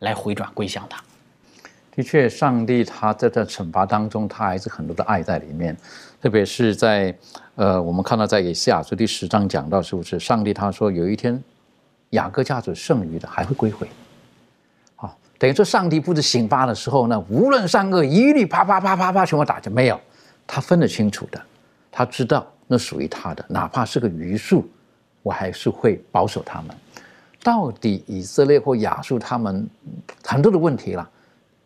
[0.01, 1.03] 来回转归向他。
[1.97, 5.77] 的确，上帝他在这惩罚当中，他还是很多的爱在里面。
[6.21, 7.17] 特别是在
[7.55, 11.41] 呃，我们看到在以西亚书第十章讲到，是不是上帝他说有一天
[12.11, 13.87] 雅各家族剩余的还会归回。
[14.97, 20.01] 好等于说，上帝布置刑罚的时候呢，无论善恶，一律啪啪啪啪啪全部打就没有，
[20.45, 21.41] 他分得清楚的，
[21.93, 24.69] 他知道那属于他的，哪怕是个余数，
[25.23, 26.77] 我还是会保守他们。
[27.45, 29.69] 到底以色列或亚述他们
[30.25, 31.09] 很多的问题了，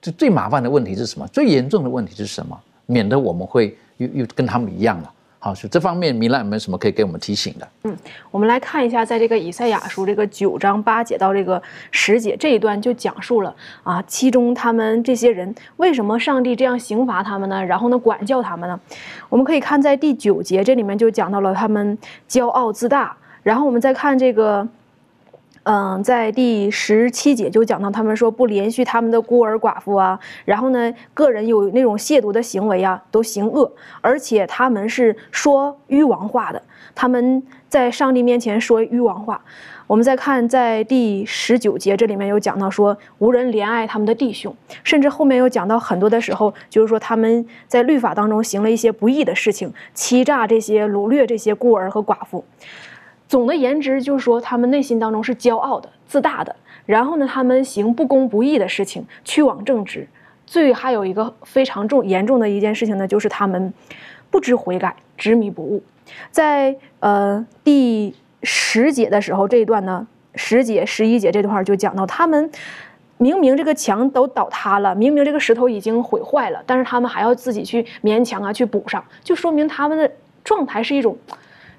[0.01, 1.27] 这最麻烦的问题是什么？
[1.29, 2.59] 最严重的问题是什么？
[2.85, 5.13] 免得我们会又又跟他们一样了。
[5.45, 7.69] 好，所以这方面，米兰有没有什么可以给我们提醒的？
[7.83, 7.97] 嗯，
[8.31, 11.61] 我们来看一下，在这个以赛亚书这个九章八节到这个
[11.91, 17.65] 十节这一段，就讲述了啊，其中他们这些人为什么上帝这样刑罚他们呢？
[17.65, 18.81] 然后呢，管教他们呢？
[19.29, 24.69] 我们可以看在第九节这里面就讲到了他们骄傲自大，然后我们再看这个。
[25.65, 33.71] 嗯，在第十七节就讲到，他们说不连续他们的孤儿寡妇啊，然后呢，个人有那种亵渎的行为啊，都行恶，
[34.01, 36.61] 而且他们是说欲王话的，
[36.97, 39.41] 他们在上帝面前说欲王话。
[39.87, 52.45] 我们再看在第十九节这里面有讲到说无人怜爱他们的弟兄，甚至后面又讲到很多的时候，就是说他们在律法当中行了一些不义的事情，欺诈这些掳掠这些孤儿和寡妇。
[53.33, 56.55] 总的言之，就是说他们内心当中是骄傲的、自大的。
[56.85, 60.07] 然后呢，他们行不公不义的事情，屈枉正直。
[60.45, 63.73] 最还有一个非常重、严重的一件事情呢，就是他们
[64.31, 65.83] 不知悔改，执迷不悟。
[66.31, 72.51] 在呃第十节的时候，这一段呢，十节、十一节这段就讲到，他们
[73.17, 80.13] 明明这个墙都倒塌了，明明这个石头已经毁坏了，但是他们还要自己去勉强啊去补上，就说明他们的
[80.45, 81.17] 状态是一种。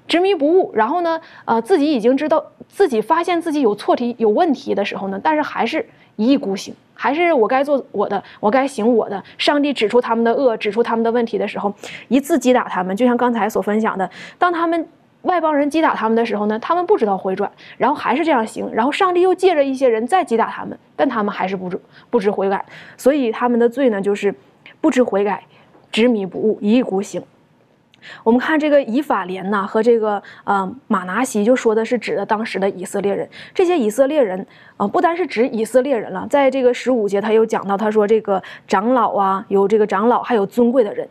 [0.06, 5.84] 执迷不悟，然后呢，呃，自己已经知道自己发现自己有错题、有问题的时候呢，但是还是
[6.16, 9.22] 一意孤行，还是我该做我的，我该行我的。
[9.38, 11.72] 上帝指出他们的恶，指出他们的问题的时候，
[12.08, 14.86] 一次击打他们，就像刚才所分享的，当他们
[15.22, 22.62] 外邦人击打他们的时候呢，他们不知道回转，然后还是这样行，然后上帝又借着一些人再击打他们，但他们还是不知不知悔改，
[22.98, 24.34] 所以他们的罪呢，就是
[24.82, 25.42] 不知悔改，
[25.90, 27.22] 执迷不悟，一意孤行。
[28.22, 33.28] 我们看这个以法莲呐和这个呃马拿西，就说的是指的当时的以色列人。
[33.54, 41.08] 这些以色列人啊，不单是指以色列人了，在这个十五节他又讲到，他说这个长老啊，有这个长老，还有尊贵的人。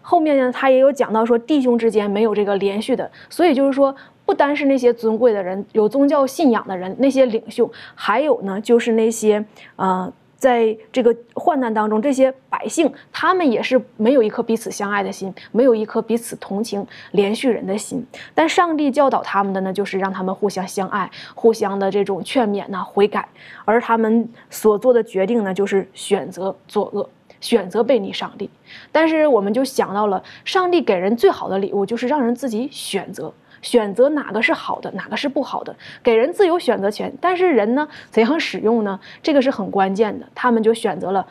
[0.00, 9.44] 后面呢，他也有讲到说弟兄之间没有这个连续的，所以就是说，不单是那些尊贵的人，有宗教信仰的人，那些领袖，还有呢，就是那些
[9.76, 10.12] 呃。
[10.46, 18.06] 在这个患难当中，这些百姓他们也是没有一颗彼此相爱的心，没有一颗彼此同情连续人的心。
[18.32, 23.28] 但上帝教导他们的呢，就是让他们互相相爱，互相的这种劝勉呐、悔改。
[23.64, 28.48] 而他们所做的决定呢，就是选择作恶，选择背逆上帝。
[28.92, 33.34] 但是我们就想到了，上帝给人最好的礼物，就是让人自己选择。
[33.66, 37.12] 选择哪个是好的，哪个是不好的，给人自由选择权。
[37.20, 39.00] 但是人呢，怎样使用呢？
[39.20, 40.24] 这个是很关键的。
[40.36, 41.26] 他们就选择了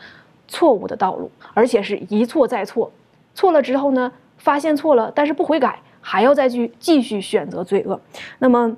[0.45, 2.91] 错误的道路，而且是一错再错。
[3.33, 7.97] 错了之后呢，发现错了，但是不悔改，还要再去继续选择罪恶。
[8.39, 8.75] 那么，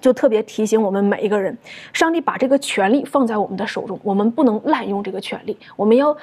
[0.00, 1.54] 就特别提醒我们每一个人，
[1.92, 6.16] 上帝把这个权利放在我们的手中，我们不能滥用这个权利，我们要。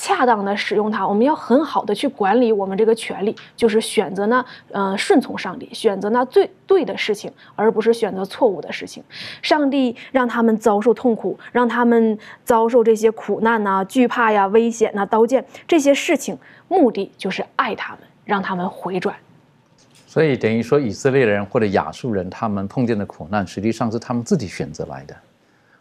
[0.00, 9.04] 恰当的使用它，我们要很好的去管理我们这个权利，就是选择呢，呃，顺从上帝，选择那最对的事情，而不是选择错误的事情。
[9.42, 19.14] 上帝让他们遭受痛苦，让他们遭受这些苦难呐、惧怕呀、危险呐、刀剑这些事情，目的就是爱他们，让他们回转。
[20.06, 25.14] 所以等于说，以色列人或者亚述人他们碰见的苦难，实际上是他们自己选择来的。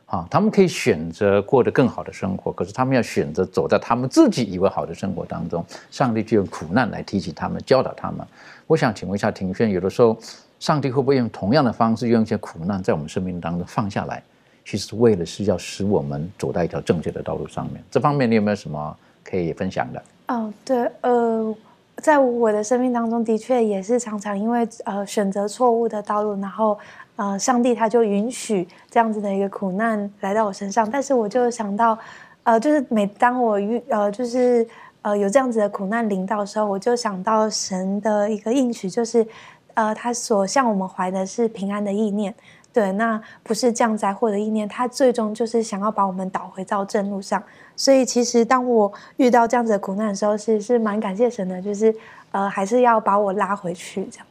[0.09, 8.25] 啊，他们可以选择过得更好的生活，可是他们要选择走在他们自己以为好的生活当中，上帝就用苦难来提醒他们、教导他们。
[8.65, 10.17] 我想请问一下庭轩，有的时候
[10.59, 14.23] 上帝会不会用同样的方式，用一些苦难在我们生命当中放下来，
[14.65, 17.83] 其实为了是要使我们走在一条正确的道路上面？
[17.91, 20.03] 这方面你有没有什么可以分享的？
[20.29, 21.55] 哦，对，呃，
[21.97, 26.75] 在我的生命当中的确也是常常因为呃选择错误的道路，然后。
[27.19, 31.99] 呃，上帝他就允许这样子的一个苦难来到我身上，但是我就想到，
[32.43, 34.65] 呃，就是每当我遇呃，就是
[35.01, 39.27] 呃有这样子的苦难临到的时候，我就想到神的一个应许，就是
[39.73, 42.33] 呃他所向我们怀的是平安的意念。
[42.71, 47.43] 对，那不是降灾祸的意念，他最终就是想要把我们导回到正路上。
[47.75, 51.93] 所以其实当我遇到这样子的苦难的时候，其实是蛮感谢神的，就是
[52.31, 54.25] 呃还是要把我拉回去这样。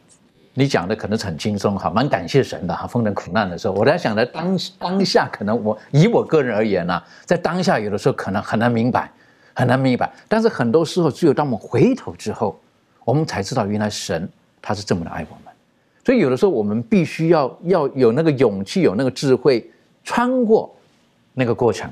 [0.58, 2.84] 你讲的可能是很轻松哈，蛮感谢神的哈。
[2.84, 9.08] 逢人苦难的时候，我在想的当当下，可能我以我个人而言呢，在当下有的时候可能很难明白，
[9.54, 10.10] 很难明白。
[10.26, 12.58] 但是很多时候，只有当我们回头之后，
[13.04, 14.28] 我们才知道原来神
[14.60, 15.54] 他是这么的爱我们。
[16.04, 19.64] 所以有的时候我们必须要要有那个勇气，有那个智慧，
[20.02, 20.74] 穿过
[21.34, 21.88] 那个过程。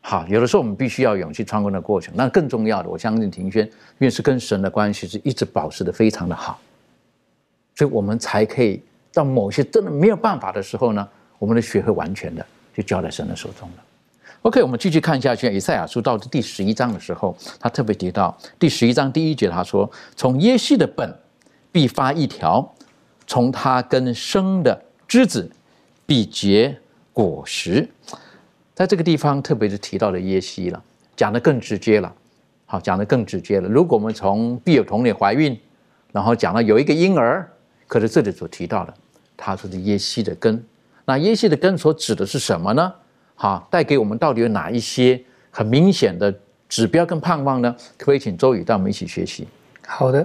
[0.00, 2.14] 好，有的时候我们必须要勇气穿过那个过程。
[2.16, 3.72] 那更重要的，我相信庭轩，因
[4.06, 6.56] 为是跟神的关系是一直保持的非常的好。
[7.74, 11.08] 所以我们才可以到某些真的没有办法的时候呢，
[11.38, 12.44] 我们的血会完全的
[12.74, 13.84] 就交在神的手中了。
[14.42, 15.52] OK，我们继续看下去。
[15.54, 21.14] 以赛亚书到第十一章的时候，他特别提到第十一章第一节，他说：“从耶西的本
[21.70, 22.74] 必发一条，
[23.26, 25.50] 从他根生的枝子
[26.06, 26.74] 必结
[27.12, 27.86] 果实。”
[28.74, 30.82] 在这个地方特别是提到了耶西了，
[31.14, 32.10] 讲的更直接了。
[32.64, 33.68] 好，讲的更直接了。
[33.68, 35.58] 如果我们从必有童女怀孕，
[36.12, 37.46] 然后讲了有一个婴儿。
[37.90, 38.94] 可是这里所提到的，
[39.36, 40.64] 他说的耶西的根，
[41.06, 42.92] 那耶西的根所指的是什么呢？
[43.34, 45.20] 好，带给我们到底有哪一些
[45.50, 46.32] 很明显的
[46.68, 47.74] 指标跟盼望呢？
[47.98, 49.48] 可不可以请周宇带我们一起学习？
[49.84, 50.24] 好的。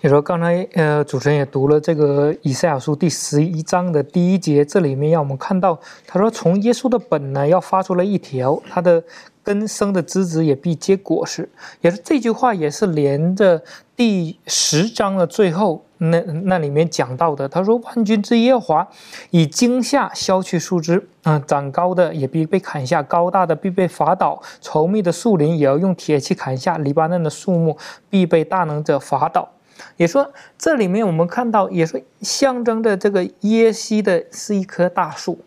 [0.00, 9.00] 你说刚才呃，主持人也读了这个以赛亚书第十一章的第一节，这里面让我们看到，他说从耶稣的本呢，要发出了一条他的。
[9.46, 11.48] 根生的枝子也必结果实，
[11.80, 13.62] 也是这句话也是连着
[13.94, 17.48] 第十章的最后那那里面讲到的。
[17.48, 18.88] 他说：“万军之耶华
[19.30, 27.78] 以惊吓削去树枝，啊，长高的也必被砍下，高大的必被伐倒，稠密的树林也要用铁器砍下，黎巴嫩的树木
[28.10, 29.48] 必被大能者伐倒。”
[29.96, 35.38] 也说这里面我们看到，也说象征着这个耶西的是一棵大树。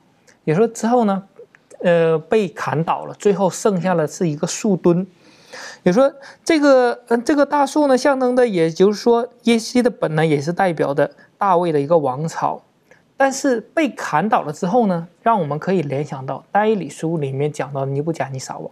[0.46, 1.26] 也说之后呢？
[1.82, 5.06] 呃，被砍倒了，最后剩下的是一个树墩。
[5.84, 6.14] 也说
[6.44, 12.62] 这个，嗯，这个大树呢，象征的，也就是说，耶西的本呢，也是代表的大卫的一个王朝。
[13.16, 18.70] 但是被砍倒了之后呢，让我们可以联想到《代理书》里面讲到尼布甲尼撒王，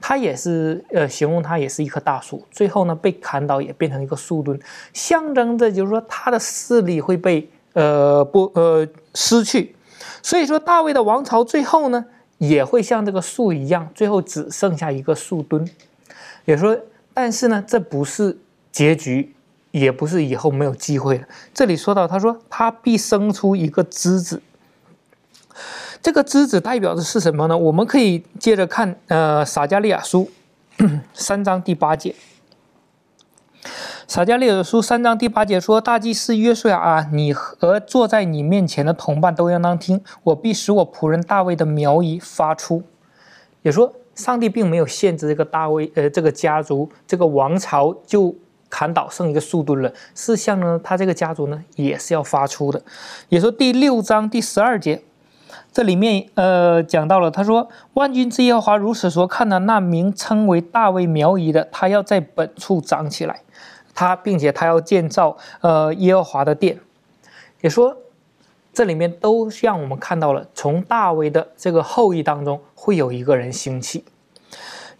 [0.00, 4.58] 他也是，呃，形容他也是一棵大树，最后呢被砍倒也变成一个树墩，
[4.92, 9.74] 象征着就是说他的势力会被，呃，不，呃，失去。
[10.22, 12.04] 所以说大卫的王朝最后呢。
[12.38, 15.68] 也会像这个树一样，最后只剩下一个树墩。
[16.44, 16.78] 也说，
[17.14, 18.38] 但是呢，这不是
[18.70, 19.34] 结局，
[19.70, 21.26] 也不是以后没有机会了。
[21.52, 24.42] 这里说到，他说他必生出一个枝子。
[26.02, 27.56] 这个枝子代表的是什么呢？
[27.56, 30.30] 我们可以接着看，呃，撒加利亚书
[31.14, 32.14] 三章第八节。
[34.08, 42.84] 撒迦利亚书三章第八节说：“大祭司约书亚啊，你和坐在你面前的同伴都应当听，我必使我仆人大卫的苗裔发出。”
[43.62, 48.32] 也说，上帝并没有限制这个大卫，呃，这个家族、这个王朝就
[48.70, 49.92] 砍倒剩一个树墩了。
[50.14, 52.80] 事项呢，他这个家族呢也是要发出的。
[53.28, 55.02] 也说第六章第十二节，
[55.72, 63.40] 这里面呃讲到了，他说：“万军之耶和华如此说：看到那名称为大卫苗裔的，他要在本处长起来。”
[63.96, 66.78] 他，并且他要建造呃耶和华的殿，
[67.62, 67.96] 也说
[68.72, 74.04] 这里面都让我们看到了从大卫的这个后裔当中会有一个人兴起，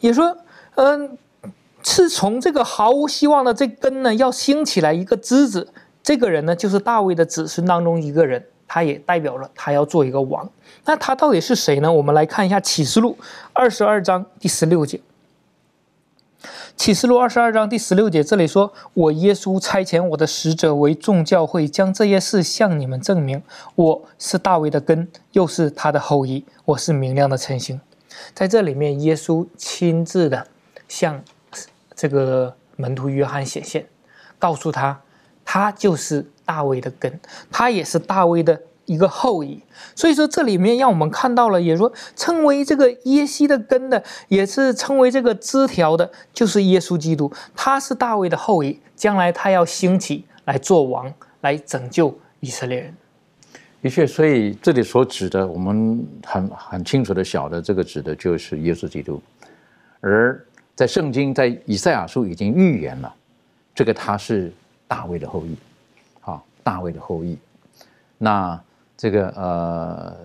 [0.01, 0.35] 也说
[0.77, 1.19] 嗯
[1.85, 5.69] 是从这个毫无希望的这根呢要兴起来一个枝子，
[6.03, 10.51] 这个人呢就是大卫的子孙当中一个人，他也代表了他要做一个王。
[10.87, 11.93] 那他到底是谁呢？
[11.93, 13.17] 我们来看一下启示录
[13.53, 14.99] 二十二章第十六节。
[16.77, 23.43] 启示录二十二章第十六节，这里说：“我耶稣差遣我的使者为众教会，将这些事向你们证明。
[23.75, 26.45] 我是大卫的根，又是他的后裔。
[26.67, 27.81] 我是明亮的晨星。”
[28.35, 30.47] 在这里面，耶稣亲自的
[30.87, 31.21] 向
[31.95, 33.87] 这个门徒约翰显现，
[34.39, 35.01] 告诉他，
[35.45, 37.19] 他就是大卫的根，
[37.51, 38.61] 他也是大卫的。
[38.87, 39.61] 一个后裔，
[39.97, 52.95] 所以说这里面让我们看到了，也说称为这个耶西的根的，也是称为这个枝条的，就是耶稣基督，他是大卫的后裔，将来他要兴起来做王，来拯救以色列人。
[53.83, 59.21] 的确，所以这里所指的，我们很很清楚的晓得，这个指的就是耶稣基督，
[60.01, 60.41] 而
[60.77, 63.13] 在圣经在以赛亚书已经预言了，
[63.75, 64.53] 这个他是
[64.87, 65.57] 大卫的后裔，
[66.21, 67.37] 啊，大卫的后裔，
[68.17, 68.61] 那。
[68.97, 70.17] 这个呃，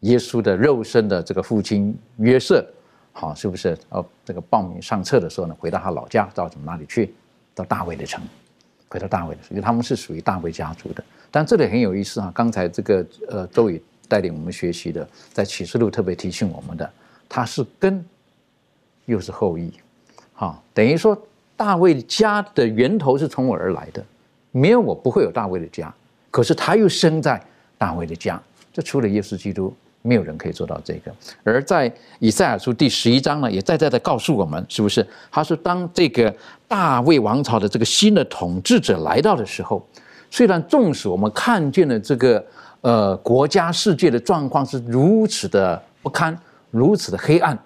[0.00, 2.64] 耶稣的肉身的这个父亲约瑟，
[3.12, 3.76] 好，是不是？
[3.88, 7.14] 哦，这个报名上册的时候呢，回到他老家，到哪里去？
[7.54, 8.22] 到大卫的城，
[8.88, 11.02] 回到大卫的时候，因为他们是属于大卫家族的。
[11.30, 16.90] 但这里很有意思啊，刚才这个呃周宇带领我们学习的，在启示录特别提醒我们的，
[17.28, 18.04] 他是根，
[19.06, 19.72] 又是后裔，
[20.34, 21.18] 好，等于说
[21.56, 24.04] 大卫家的源头是从我而来的，
[24.52, 25.92] 没有我不会有大卫的家，
[26.30, 27.42] 可是他又生在
[27.78, 28.40] 大卫的家，
[28.72, 29.74] 这除了耶稣基督。
[30.02, 31.12] 没有人可以做到这个，
[31.42, 35.04] 而在以赛亚书第十一章呢，也在在的告诉我们，是不是？
[35.32, 36.32] 他说，当这个
[36.68, 39.84] 大卫王朝的这个新的统治者来到的时候，
[40.30, 42.46] 虽然纵使我们看见了这个
[42.82, 46.38] 呃国家世界的状况是如此的不堪，
[46.70, 47.58] 如此的黑暗，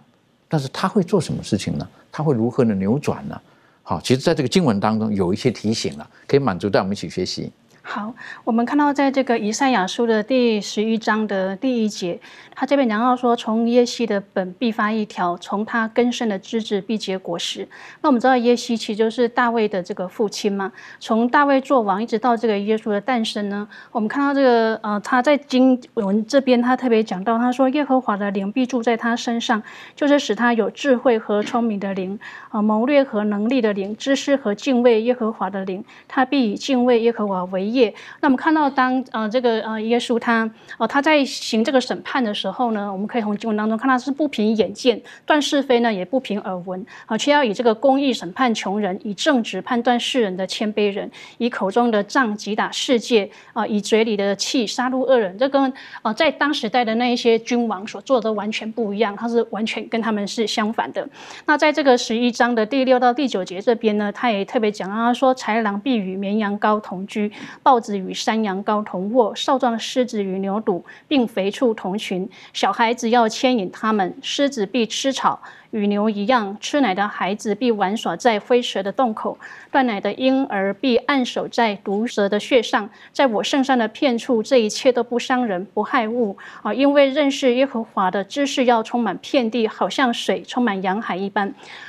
[0.48, 1.86] 但是他会做什么事情呢？
[2.10, 3.38] 他会如何的扭转呢？
[3.82, 7.52] 好，其实在这个经文当中有一些提醒了，可以满足带我们一起学习。
[7.82, 8.14] 好，
[8.44, 12.20] 我们看到在这个以赛亚书的第十一章的第一节，
[12.54, 17.66] 他这边讲到说，从耶西的本必发一条，从他根生的枝子必结果实。
[18.02, 20.70] 那我们知道耶西其实就是大卫的这个父亲嘛。
[21.00, 29.60] 从大卫做王一直到这个耶稣的诞生呢，我们看到这个呃，他在经文这边他特别讲到，他说耶和华的灵必住在他身上，
[29.96, 32.20] 就是使他有智慧和聪明的灵，
[32.50, 37.92] 啊，谋略和能力的灵，知识和敬畏耶和华的灵，他必以敬畏耶和华为业。
[38.20, 55.36] 那我们看到，当呃这个呃耶稣他呃他在行这个审判的时候呢，我们可以从经文当中看到是不凭眼见断是非呢，也不凭耳闻啊，却要以这个公义审判穷人，以正直判断世人的谦卑人，以口中的杖击打世界啊，以嘴里的气杀戮恶人。
[55.38, 61.08] 这跟呃在当时代的那一些君王所做的完全不一样，他是完全跟他们是相反的。
[61.46, 67.30] 那在这个十一章的第六到第九节这边呢，他也特别讲啊，说豺狼必与绵羊羔同居。
[67.62, 72.28] 豹子与山羊羔同卧，少壮狮子与牛犊并肥畜同群。
[72.52, 75.40] 小孩子要牵引它们，狮子必吃草。
[75.70, 79.36] 与牛一样，吃奶的孩子必玩耍在灰蛇的洞口；
[79.70, 82.90] 断奶的婴儿必按守在毒蛇的穴上。
[83.12, 86.74] 在我圣上的片处，这一切都不伤人，不害物啊！
[86.74, 91.46] 因为认识耶和华的知识要充满遍地，好像水充满洋海一般。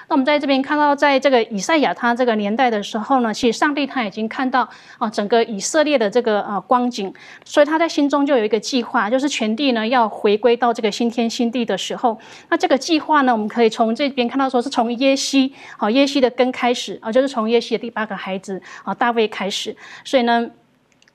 [0.07, 4.69] 那我们在这边看到，在这个以赛亚他这个年代的时候呢，其实上帝他已经看到
[4.99, 7.11] 啊整个以色列的这个啊光景，
[7.43, 12.19] 所以他在心中就有一个计划，就是全地呢要回归到这个新天新地的时候。
[12.49, 13.70] 那这个计划呢，我们可以。
[13.71, 20.51] 从这边看到说是从耶西，好耶西的根开始啊，就是从耶西的第八个孩子啊大卫开始，所以呢，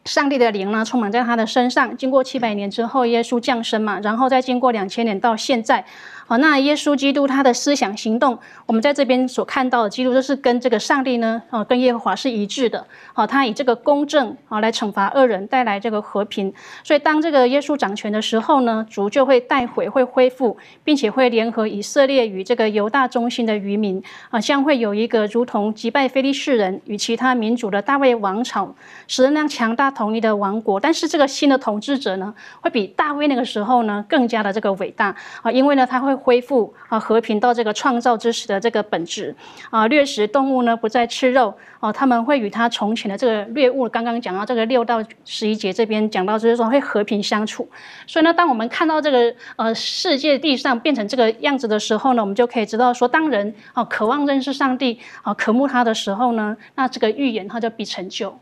[0.04, 1.96] 上帝的灵呢充满在他的身上。
[1.96, 5.84] 经过七百年之后，耶稣降生嘛，然后再经过两千年到现在。
[6.28, 12.84] 好，那耶稣基督他的思想行动，我们在这边所看到的基督都是跟这个上帝呢，啊，跟耶和华是一致的。
[13.12, 16.52] 好，他以这个公正啊来惩罚恶人，带来这个和平。
[16.82, 28.74] 所以当这个耶稣掌权的时候呢，主就会带回，会恢复，并且会联合以色列与这个犹大中心的渔民啊，将会有一个如同击败非利士人与其他民族的大卫王朝，
[29.06, 30.80] 使那强大统一的王国。
[30.80, 36.15] 但是这个新的统治者呢，会比大卫那个时候呢更加的这个伟大啊，因为呢他会。
[36.16, 39.34] 恢复啊和平到这个创造之时的这个本质
[39.70, 47.68] 啊，掠食动物呢不再吃肉啊，他们会与他从前的这个猎物，刚刚讲到这个六到十一节这边讲到，就是说会和平相处。
[48.06, 58.38] 所以呢，当我们看到这个呃世界地上变成这个样子的时候呢，我们就可以知道说，当人啊渴望认识上帝啊渴慕他的时候呢，那这个预言它就必成就。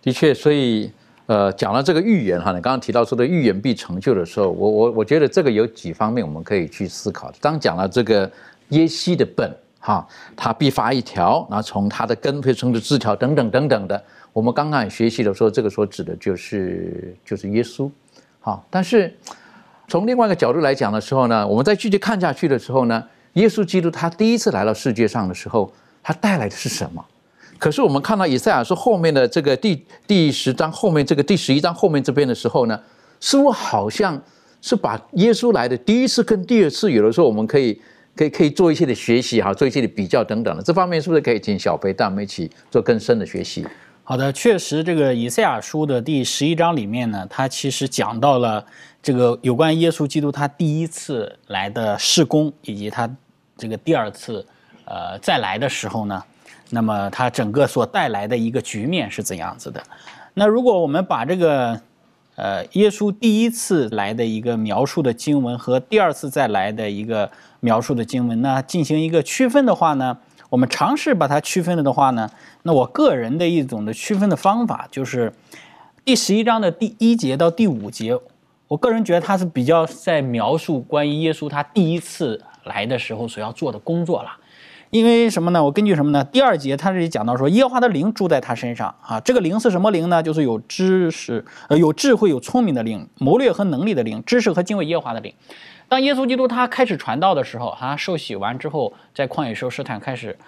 [0.00, 0.90] 的确，所以。
[1.26, 7.32] 呃，讲了这个预言哈，你刚刚提到说的预言必成就的时候，我我我觉得这个有几方面我们可以去思考。
[7.40, 8.30] 当讲了这个
[8.70, 10.06] 耶西的本哈，
[10.36, 14.02] 他必发一条，然后从他的根会生出枝条等等等等的。
[14.32, 17.88] 我们刚刚也学习的时候，这个所指的就是就是耶稣，
[18.40, 18.66] 好。
[18.68, 19.14] 但是
[19.86, 23.02] 从另外一个角度来讲的时候呢，我们再继续看下去的时候呢，
[23.34, 27.04] 耶稣基督他第一次来到世界上的时候，他带来的是什么？
[27.62, 32.76] 可是我们看到以赛亚书后面的这个第第十章后面这个第十一章后面这边的时候呢，
[33.20, 34.20] 似乎好像
[34.60, 37.80] 是把耶稣来的第一次跟第二次，有的时候我们可以
[38.16, 40.60] 可以可以做一些的学习哈，做一些的比较等等的。
[40.60, 43.64] 这方面是不是可以请小飞带我们一起做更深的学习？
[44.02, 48.66] 好的，确实这个以赛亚书的第十一章里面呢，它其实讲到了
[49.00, 53.08] 这个有关耶稣基督他第一次来的事工，以及他
[53.56, 54.44] 这个第二次
[54.84, 56.20] 呃再来的时候呢。
[56.74, 59.82] 那么它整个所带来的一个局面是怎样子的？
[60.34, 61.78] 那如果我们把这个，
[62.34, 70.16] 呃，耶稣第一次来的一个描述的经文和第二次再来的一个描述的经文呢，进行一个区分的话呢，
[70.48, 72.30] 我们尝试把它区分了的话呢，
[72.62, 75.30] 那我个人的一种的区分的方法就是，
[76.06, 78.18] 第十一章的第一节到第五节，
[78.68, 84.30] 我个人觉得它是比较在描述关于耶稣他第一次来的时候所要做的工作了。
[84.92, 85.64] 因为什么呢？
[85.64, 86.22] 我根据什么呢？
[86.22, 89.18] 第二节他这里讲到说，耶和华的灵住在他身上啊。
[89.20, 90.22] 这个灵是什么灵呢？
[90.22, 95.32] 就是有知识、呃有智慧、有聪明的灵，谋略和能力的灵，知识和敬畏耶和华的灵。
[95.88, 100.38] 当耶稣基督他开始传道的时候，他受洗完之后，在旷野受试探，开始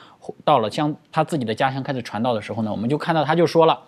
[0.45, 3.81] 到了将他自己的家乡开始传道的时候呢，我们就看到他就说了，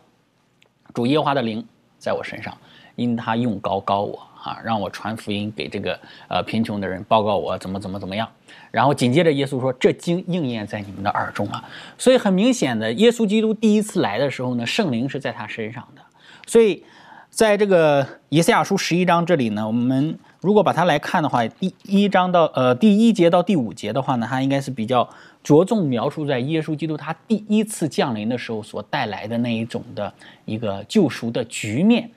[0.94, 1.62] 主耶和华的灵
[1.98, 2.56] 在我身上，
[2.94, 8.28] 因他用高高我啊，让我传福音给这个呃贫穷的人，报告我怎么怎么怎么样。
[8.70, 11.64] 然后紧接着，耶稣说：“这经应验在你们的耳中了。”
[11.98, 16.02] 所以很明显的，耶稣基督第一次来的时候呢，圣灵是在他身上的。
[16.46, 16.84] 所以，
[17.28, 25.08] 在这个以赛亚书十一章这里呢，我们如果把它来看的话，第一章到呃第一节到第五节的话呢，它应该是比较
[25.42, 30.12] 着重描述在耶稣基督他第一次降临的时候所带来的那一种的
[30.44, 32.08] 一个救赎的局面。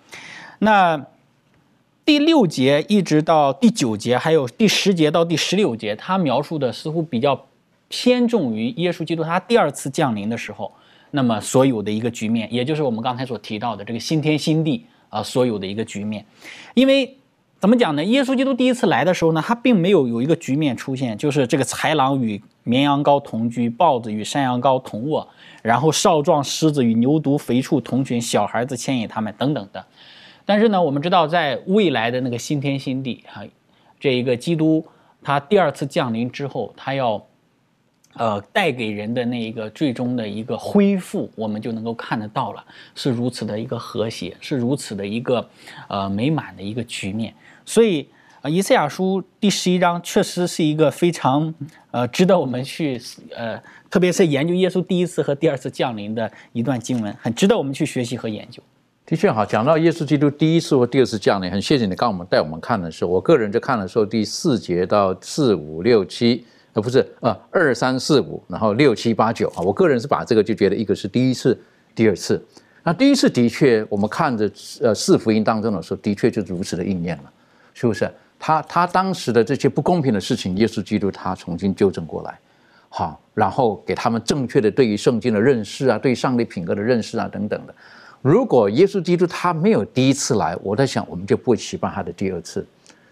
[0.59, 1.03] 那。
[2.09, 7.39] 第六节一直到第九节，还有第十节到第十六节，他描述的似乎比较
[7.87, 10.71] 偏重于耶稣基督他第二次降临的时候，
[11.11, 16.25] 那么所有的一个局面，也就是我们刚才所提到的这个新天新地啊，所有的一个局面。
[16.73, 17.15] 因为
[17.59, 18.03] 怎么讲呢？
[18.03, 25.27] 耶稣基督第一次来的时候呢，他并没有有一个局面出现，就是这个豺狼与绵羊羔同居，豹子与山羊羔同卧，
[25.61, 29.85] 然后少壮狮子与牛犊肥畜同群，小孩子牵引他们等等的。
[30.49, 33.45] 但是呢，我们知道，在未来的那个新天新地啊，
[33.99, 34.83] 这一个基督
[35.21, 37.23] 他第二次降临之后，他要
[38.15, 45.47] 呃带给人的那一个最终的一个恢复，我们就能够看得到了，是如此的一个和谐，是如此的一个
[45.87, 47.31] 呃美满的一个局面。
[47.63, 48.09] 所以，
[48.41, 51.53] 呃，以赛亚书第十一章确实是一个非常
[51.91, 52.99] 呃值得我们去
[53.35, 58.63] 呃，特别是研究耶稣第一次和第二次降临的一段经文，很值得我们去学习和研究。
[59.09, 71.59] 的确好，讲到耶稣基督第一次或第二次降临，很谢谢你刚我们带我们看的时候，我个人就看的时候，第四节到四五六七，呃，不是，呃，二三四五，然后六七八九啊，我个人是把这个就觉得一个是第一次，
[71.95, 72.39] 第二次。
[72.83, 74.47] 那第一次的确，我们看着
[74.79, 77.31] 呃四福音当中的时候，的确就如此的应验了，
[77.73, 78.07] 是不是？
[78.37, 82.39] 他他当时的这些不公平的事情，耶稣基督他重新纠正过来，
[82.89, 87.73] 好，然后给他们正确的对于圣经的认识啊，对上帝品格的认识啊等等的。
[88.21, 92.65] 如果耶稣基督他没有第一次来，我在想，我们就不会期盼他的第二次。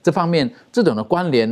[0.04, 1.50] 这方面这种的关联，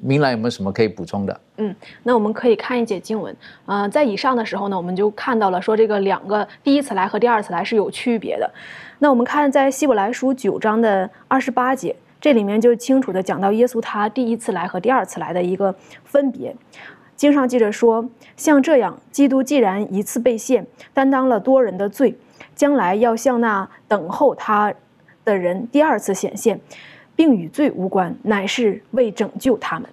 [0.00, 1.40] 明来有没有什么可以补充的？
[1.58, 3.34] 嗯，那我们可以看一节经文。
[3.66, 8.50] 呃，在以上的时候呢，我们就看到了说这个两个第一次来和第二次来是有区别的。
[8.98, 15.74] 那我们看在希伯来书九章的二十八节，这里面就清楚的讲到耶稣他第一次来和第二次来的一个
[16.04, 16.54] 分别。
[17.14, 18.04] 经上记着说，
[18.36, 22.16] 像这样，基督既然一次被献，担当了多人的罪。
[22.54, 24.72] 将来要向那等候他
[25.24, 26.60] 的人第二次显现，
[27.14, 29.88] 并与罪无关，乃是为拯救他们。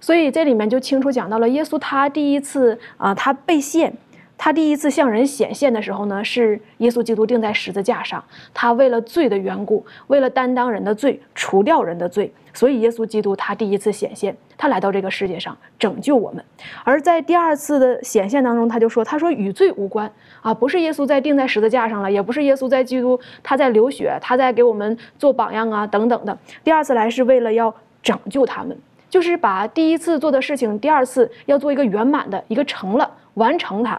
[0.00, 3.92] 所以这里面就清楚讲到了，耶稣他第一次啊，他被献。
[4.36, 8.22] 他第一次向人显现的时候呢，是耶稣基督钉在十字架上。
[8.52, 16.44] 他为了罪的缘故，为了担当人的罪，除掉人的罪，所以耶稣基督他第一次显现，他来到这个世界上拯救我们。
[16.82, 20.10] 而在第二次的显现当中，他就说：“他说与罪无关
[20.42, 26.36] 啊，不是耶稣在钉在十字架上了，也不是耶稣在基督他在流血，他在给我们做榜样啊等等的。
[26.62, 28.76] 第二次来是为了要拯救他们，
[29.08, 33.98] 就是把第一次做的事情，第二次要做一个圆满的一个成了，完成它。”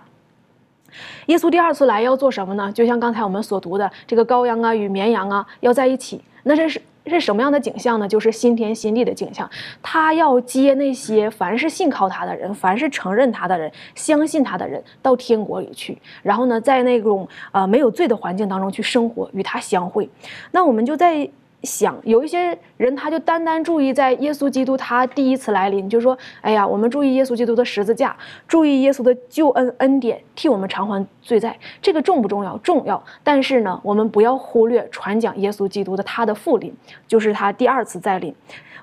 [1.28, 2.72] 耶稣第二次来要做什么呢？
[2.72, 8.08] 就像刚才我们所读的，这个羔羊啊与绵羊啊要在一起，那这是是什么样的景象呢？
[8.08, 9.50] 就是新天新地的景象。
[9.82, 20.10] 他要接那些凡是信靠他的人，凡是承认他的人，相信他的人到天国里去，然后呢，在那种呃没有罪的环境当中去生活，与他相会。
[20.52, 21.30] 那我们就在。
[21.66, 28.16] 想有一些人，他就单单注意在耶稣基督他第一次来临，就说：“哎呀，我们注意耶稣基督的十字架，
[28.48, 31.58] 注意耶稣的救恩恩典，替我们偿还罪债。
[31.82, 32.56] 这个重不重要？
[32.60, 33.04] 重要。
[33.24, 36.74] 但是呢，我们不要忽略传讲耶稣基督的他的复临，
[37.08, 38.34] 就是他第二次再临。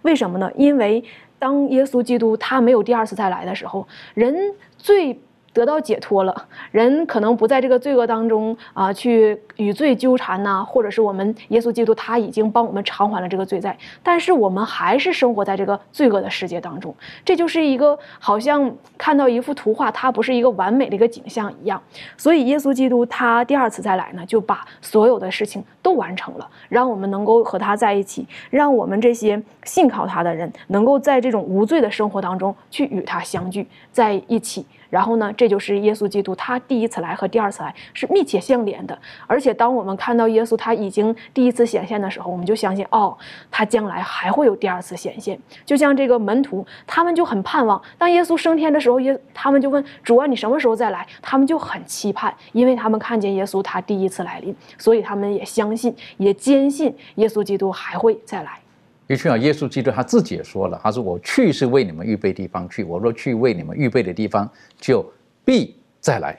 [0.03, 0.51] 为什么呢？
[0.57, 1.03] 因为
[1.39, 4.35] 当耶稣基督他没有第二次再来的时候，人
[4.77, 5.19] 最。
[5.53, 16.95] 得到解脱了，人可能不在这个罪恶当中啊，去与罪纠缠呐，或者是我们耶稣基督他已经帮我们偿还了这个罪债，但是我们还是生活在这个罪恶的世界当中，
[17.25, 21.81] 这就是一个好像看到一幅图画，它不是一个完美的一个景象一样。
[22.17, 34.65] 所以耶稣基督他第二次再来呢，就把所有的事情都完成了，让我们能够和他在一起，让我们这些信靠他的人能够在这种无罪的生活当中去与他相聚在一起。
[34.93, 38.99] 然后呢，这就是耶稣基督他第一次来和第二次来是密切相连的。
[39.27, 43.17] 而且当我们看到耶稣他已经第一次显现的时候，我们就相信哦，
[43.51, 45.39] 他将来还会有第二次显现。
[45.65, 51.07] 就像这个门徒，他们就很盼望，当耶稣升天的时候，耶他们就问主啊，你什么时候再来？
[51.23, 58.62] 他们就很期盼，因为他们看见耶稣他第一次来临，所以他们也相信，也坚信耶稣基督还会再来。
[59.09, 64.49] 的确啊，耶稣基督他自己也说了，他说：“我去是为你们预备地方去，我若去为你们预备的地方，
[64.81, 65.05] 就
[65.45, 66.39] 必再来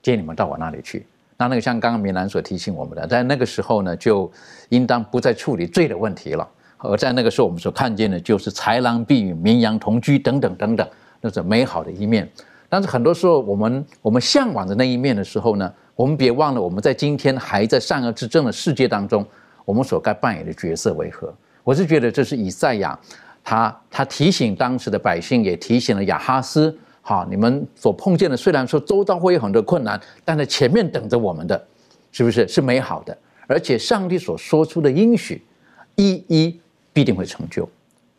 [0.00, 1.04] 接你们到我那里去。”
[1.36, 4.30] 那那个像刚刚明兰所提醒我们的，在那个时候呢，就
[4.70, 6.48] 应当不再处理罪的问题了。
[6.78, 10.88] 而在那个时候，我们所看见的就是豺狼必与绵羊同居等等等等，
[11.20, 12.28] 那是美好的一面。
[12.68, 19.26] 但是很多时候，我们我们向往的那一面的时候呢，我们别忘了，我们在今天还在善恶之争的世界当中，
[19.64, 21.34] 我们所该扮演的角色为何？
[21.68, 22.98] 我是觉得这是以赛亚，
[23.44, 31.62] 他他提醒当时的百姓，也提醒了亚哈斯，好，你们所碰见的虽然说周遭会有很多困难，但在前面等着我们的，
[32.10, 33.14] 是不是是美好的？
[33.46, 35.44] 而且上帝所说出的应许，
[35.96, 36.58] 一一
[36.90, 37.68] 必定会成就。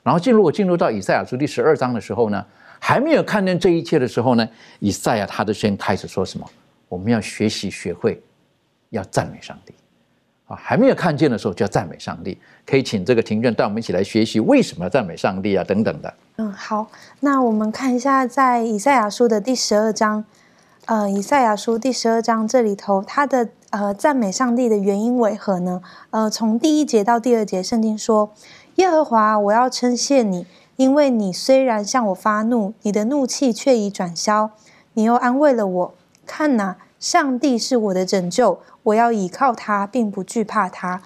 [0.04, 2.46] 然后进入我进入到以赛亚书第十二章的时候呢，
[2.78, 4.48] 还没有看见这一切的时候呢，
[4.78, 6.48] 以赛亚他的先开始说什么？
[6.88, 8.22] 我们要学习学会，
[8.92, 9.74] 要赞美上帝。
[10.50, 12.36] 啊，还没有看见的时候就要赞美上帝，
[12.66, 16.12] 可以请这个庭卷带我们一起来学习为什么要赞美上帝啊，等等的。
[16.38, 16.88] 嗯，好，
[17.20, 20.26] 那我们看一下在以赛亚书的第十二章，
[20.86, 25.84] 呃，以赛亚书第十二章这里头，它的呃赞美上帝的原因为何呢？
[26.10, 28.32] 呃，从第一节到第二节，圣经说
[28.76, 30.48] ：“耶和华，我要称谢你，
[30.78, 34.50] 因为你虽然向我发怒，你的怒气却已转消，
[34.94, 35.94] 你又安慰了我。
[36.26, 41.02] 看哪，上帝是我的拯救。”我要倚靠他，并不惧怕他。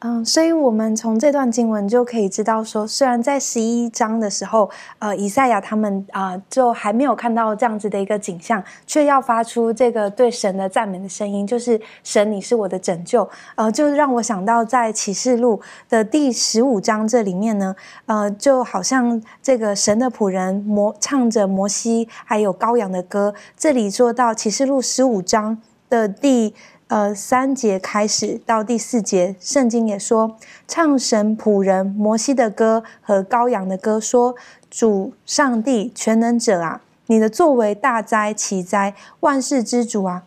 [0.00, 4.70] 嗯，所以我们从这段经文就可以知道，说虽然在十一章的时候，
[5.00, 13.28] 呃，以赛亚他们啊，就还没有看到这样子的一个景象，却要发出这个对神的赞美的声音，就是神，你是我的拯救。
[13.56, 17.74] 呃，就让我想到在启示录的第十五章这里面呢，
[18.06, 23.34] 呃，就好像这个神的仆人摩唱着摩西还有羔羊的歌。
[23.56, 26.54] 这里说到启示录十五章的第。
[26.88, 30.36] 呃，三节开始到第四节，圣经也说
[30.66, 34.34] 唱神仆人摩西的歌和羔羊的歌，说
[34.70, 40.22] 主上帝全能者啊，你的作为大灾奇灾，万事之主啊，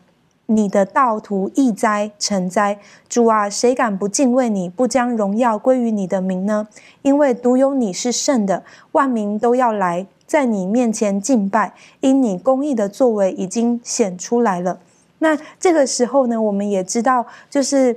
[0.45, 2.77] 你的道途易灾成灾，
[3.09, 6.67] 主啊，谁敢不敬畏你，不将荣耀归于你的名呢？
[7.01, 14.77] 因为独有你是圣的，万民都要来在你面前敬拜，因你公义的作为已经显出来了。
[15.23, 17.95] 那这个时候呢，我们也知道，就是，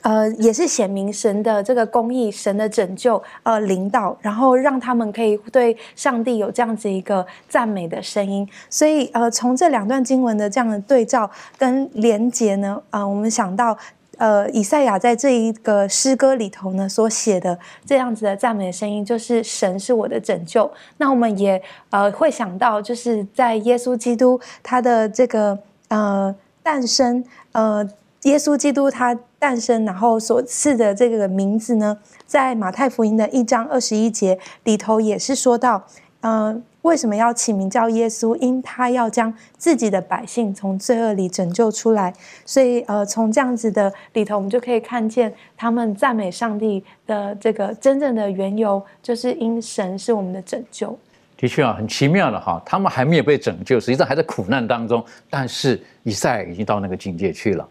[0.00, 8.48] 呃，也是显明神的这个公义，神的拯救，呃，领导，然后让他们可以对上帝有这样子一个赞美的声音。
[8.70, 13.76] 所以，呃，从这两段经文的这样的对照跟连结呢，啊，我们想到，
[14.16, 20.70] 呃，以赛亚在这一个诗歌里头呢所写的这样子的赞美的声音，就是神是我的拯救。
[20.96, 25.58] 那我们也呃会想到，就是在耶稣基督他的这个。
[25.88, 27.88] 呃，诞生，呃，
[28.22, 35.84] 耶稣基督他诞生，然后所赐的这个名字呢，在马太福音的一章二十一节里头也是说到，
[36.20, 38.34] 呃，为什么要起名叫耶稣？
[38.36, 42.12] 因他要将自己的百姓从罪恶里拯救出来。
[42.44, 50.98] 所以，呃，从这样子的里头，我们就可以看见他们赞美上帝的这个真正的缘由，就是因神是我们的拯救。
[51.40, 55.02] 的确啊，很奇妙的哈，他们还没有被拯救，实际上还在苦难当中。
[55.30, 57.66] 但是以赛已经到那个境界去了，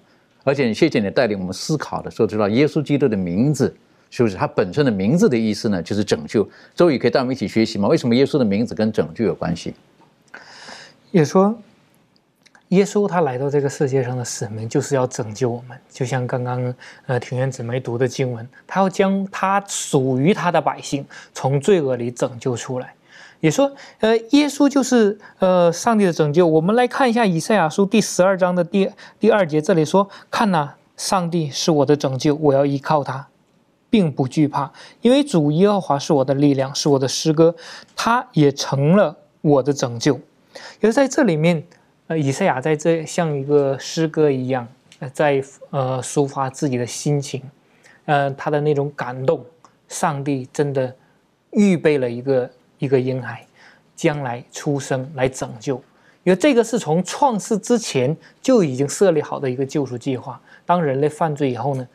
[0.45, 3.75] 而且谢谢你带领我们思考的时候，知道耶稣基督的名字
[4.09, 5.83] 是不是他本身的名字的意思呢？
[5.83, 6.49] 就是拯救。
[6.73, 7.89] 周宇可以带我们一起学习吗？
[7.89, 9.73] 为什么耶稣的名字跟拯救有关系？
[11.11, 11.53] 也说，
[12.69, 16.73] 耶稣他来到这个世界上的使命就是要拯救我们，就像刚刚
[17.05, 22.93] 呃庭院姊妹读的经文，他要将他属于他的百姓从罪恶里拯救出来。
[23.39, 26.47] 也说，呃，耶稣就是呃上帝的拯救。
[26.47, 33.27] 我们来看一下以赛亚书第十二章的第第二节，这里说：“看呐，上帝是我的拯救，我要依靠他，
[33.91, 34.71] 并不惧怕，
[35.01, 37.55] 因为主耶和华是我的力量，是我的诗歌，
[37.95, 40.19] 他也成了我的拯救。”
[40.81, 41.63] 也在这里面，
[42.07, 44.67] 呃，以赛亚在这像一个诗歌一样，
[44.97, 47.43] 呃在呃抒发自己的心情，
[48.05, 49.45] 呃，他的那种感动。
[49.87, 50.95] 上帝真的
[51.51, 52.49] 预备了一个。
[52.79, 53.45] 一个婴孩
[53.95, 55.75] 将来出生来拯救，
[56.23, 60.39] 因为这个是从创世之前就已经设立好的一个救赎计划。
[60.65, 61.87] 当人类犯罪以后呢，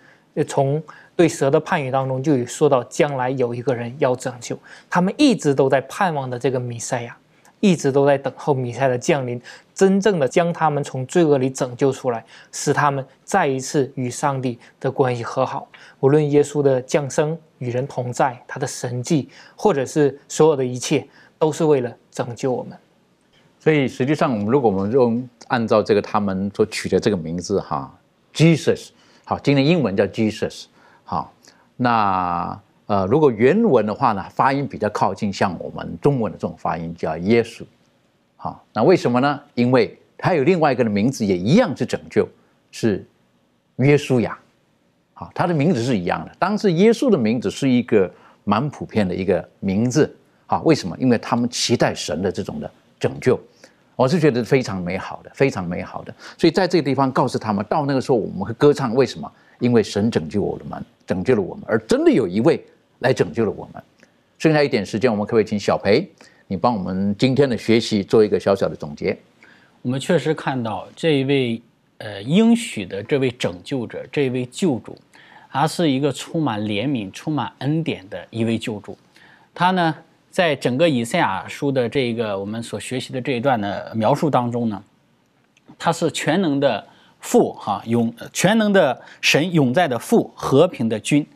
[0.48, 0.82] 从
[1.14, 4.58] 对蛇的判语当中就有说到将来有一个人要拯救，
[4.88, 7.16] 他们一直都在盼望的这个弥赛亚，
[7.62, 9.40] 一直都在等候弥赛的降临，
[9.72, 15.68] 真正的将他们从罪恶里拯救出来，使他们再一次与上帝的关系和好。
[16.00, 21.06] 无论耶稣的降生与人同在，他的神迹，或者是所有的一切，
[21.38, 22.76] 都是为了拯救我们。
[23.60, 27.96] 所以实际上，我们如果我们用按照这个他们所取的这个名字哈
[28.34, 28.88] ，Jesus，
[29.24, 30.64] 好，今天英文叫 Jesus，
[31.04, 31.32] 好，
[31.76, 32.60] 那
[32.92, 37.62] 呃，如果原文的话呢，发音比较靠近像我们中文的这种发音，叫耶稣，
[38.36, 39.40] 好，那为什么呢？
[39.54, 42.28] 因为他有另外一个的名字也一样是拯救，
[42.70, 43.02] 是
[43.76, 44.38] 约书亚，
[45.14, 46.32] 好，他的名字是一样的。
[46.38, 48.12] 当时耶稣的名字是一个
[48.44, 50.14] 蛮普遍的一个名字，
[50.44, 50.94] 好，为什么？
[50.98, 52.70] 因为他们期待神的这种的
[53.00, 53.40] 拯救。
[53.96, 56.14] 我是觉得非常美好的，非常美好的。
[56.36, 58.94] 所以在这个地方告诉他们，到那个时候我们会歌唱。
[58.94, 59.32] 为什么？
[59.60, 62.62] 因为神拯救我们，拯救了我们，而真的有一位
[63.02, 63.82] 来拯救了我们。
[64.38, 66.08] 剩下一点时间，我们可不可以请小裴，
[66.46, 69.16] 你帮我们今天的学习做一个小小的总结？
[69.82, 71.62] 我们确实看到这一位
[71.98, 74.96] 呃应许的这位拯救者，这位救主，
[75.50, 78.96] 他是一个充满怜悯、充满恩典的一位救主。
[79.52, 79.94] 他呢？
[80.32, 84.82] 在整个以赛亚书的这个我们所学习的这一段的描述当中呢，
[85.78, 86.82] 他是全能的
[87.20, 91.26] 父哈永全能的神永在的父和平的君，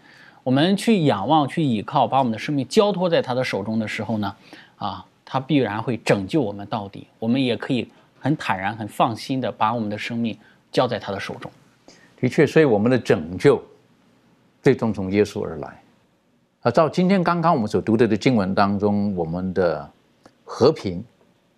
[0.47, 4.33] 我们去仰望去倚靠把我们的生命交托在他的手中的时候呢，
[4.77, 7.91] 啊他必然会拯救我们到底，我们也可以
[8.21, 10.39] 很坦然很放心的把我们的生命
[10.71, 11.51] 交在他的手中。
[12.21, 13.61] 的确，所以我们的拯救
[14.63, 15.83] 最终从耶稣而来。
[16.61, 19.91] 啊，照今天刚刚我们所读的的经文当中，我们的
[20.45, 21.05] 和平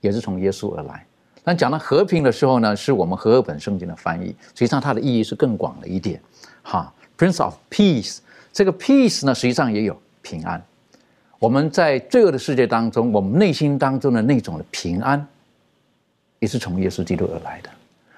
[0.00, 1.04] 也是从耶稣而来。
[1.44, 6.18] 但讲到和平的时候呢，是我们和合本圣经的翻译，实际上它的意义是更广了一点。
[6.62, 8.20] 哈，Prince of Peace，
[8.52, 10.62] 这个 Peace 呢，实际上也有平安。
[11.38, 15.26] 我们在罪恶的世界当中，我们内心当中的那种的平安，
[16.38, 17.70] 也是从耶稣基督而来的。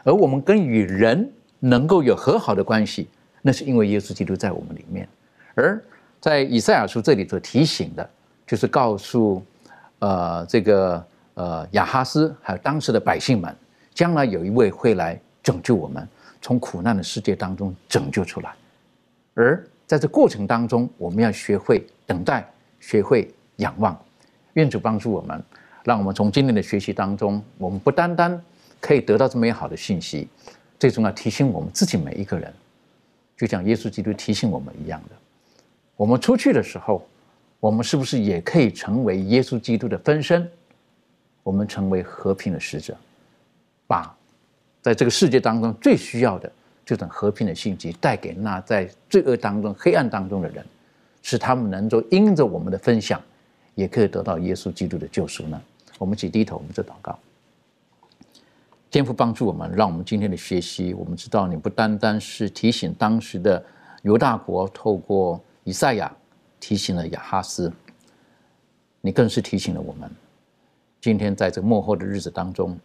[0.04, 3.08] 而我们跟与人能够有和好的关系，
[3.42, 5.08] 那是因为耶稣基督在我们里面，
[5.54, 5.82] 而。
[6.22, 8.10] 在以赛亚书这里所提醒的，
[8.46, 9.42] 就是告诉，
[10.00, 11.02] 呃，这个
[11.32, 13.56] 呃亚哈斯还有当时的百姓们，
[13.94, 16.06] 将来有一位会来拯救我们，
[16.42, 18.54] 从苦难的世界当中拯救出来。
[19.32, 24.00] 而在这过程当中，我们要学会等待，学会仰望。
[24.52, 25.42] 愿主帮助我们，
[25.82, 28.40] 让我们从今天的学习当中，我们不单单
[28.78, 30.28] 可以得到这么好的信息，
[30.78, 32.54] 最重要提醒我们自己每一个人，
[33.36, 35.16] 就像耶稣基督提醒我们一样的。
[35.96, 37.04] 我们出去的时候，
[37.58, 40.48] 我们是不是也可以成为耶稣基督的分身？
[41.42, 42.96] 我们成为和平的使者，
[43.88, 44.16] 把
[44.82, 46.52] 在这个世界当中最需要的
[46.90, 50.66] 这种和平的信息带给那在罪恶当中、黑暗当中的人，
[51.22, 53.22] 使他们能够因着我们的分享，
[53.76, 55.62] 也可以得到耶稣基督的救赎呢？
[55.98, 57.16] 我们请低头，我们做祷告。
[58.90, 63.64] 天父帮助我们，让我们今天的学习，我们知道你不单单是提醒当时的
[64.02, 66.12] 犹大国，透过以赛亚
[66.58, 67.72] 提醒了亚哈斯，
[69.00, 70.10] 你更是提醒了我们。
[71.00, 72.76] 今天在这幕后的日子当中，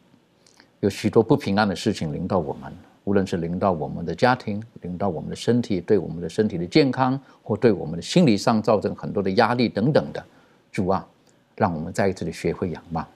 [0.82, 2.72] 有许多不平安的事情临到我们，
[3.06, 10.24] 无论是领到我们的家庭，领到我们的身体，对我们的身体的健康，或对我们的心理上造成很多的压力等等的。
[10.72, 11.08] 主啊，
[11.56, 13.08] 让我们再一次的学会仰望，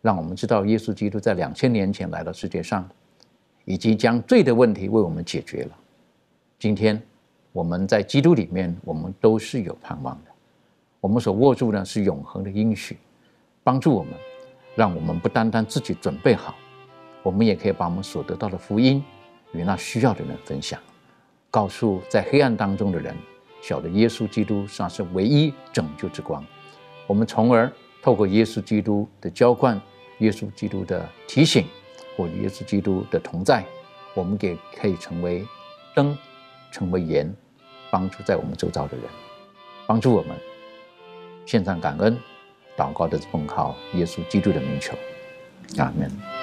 [0.00, 2.86] 让我们知道耶稣基督在两千年前来到世界上，
[3.64, 5.70] 已经将罪的问题为我们解决了。
[6.58, 7.00] 今天。
[7.54, 10.30] 我们在基督里面，我们都是有盼望的。
[11.02, 12.96] 我们所握住的是永恒的应许，
[13.62, 14.14] 帮助我们，
[14.74, 16.54] 让我们不单单自己准备好，
[17.22, 19.02] 我们也可以把我们所得到的福音
[19.52, 20.80] 与那需要的人分享，
[21.50, 23.16] 告诉在黑暗当中的人，
[23.62, 26.44] 晓得耶稣基督上是唯一拯救之光。
[27.06, 27.70] 我们从而
[28.02, 29.80] 透过耶稣基督的浇灌，
[30.18, 31.66] 耶稣基督的提醒，
[32.16, 33.64] 或耶稣基督的同在，
[34.14, 35.46] 我们也可以成为
[35.94, 36.16] 灯，
[36.70, 37.32] 成为盐。
[37.90, 39.04] 帮助在我们周遭的人，
[39.86, 40.34] 帮助我们
[41.44, 42.18] 献上感恩，
[42.74, 44.96] 祷告的奉靠耶稣基督的名求，
[45.76, 46.41] 阿门。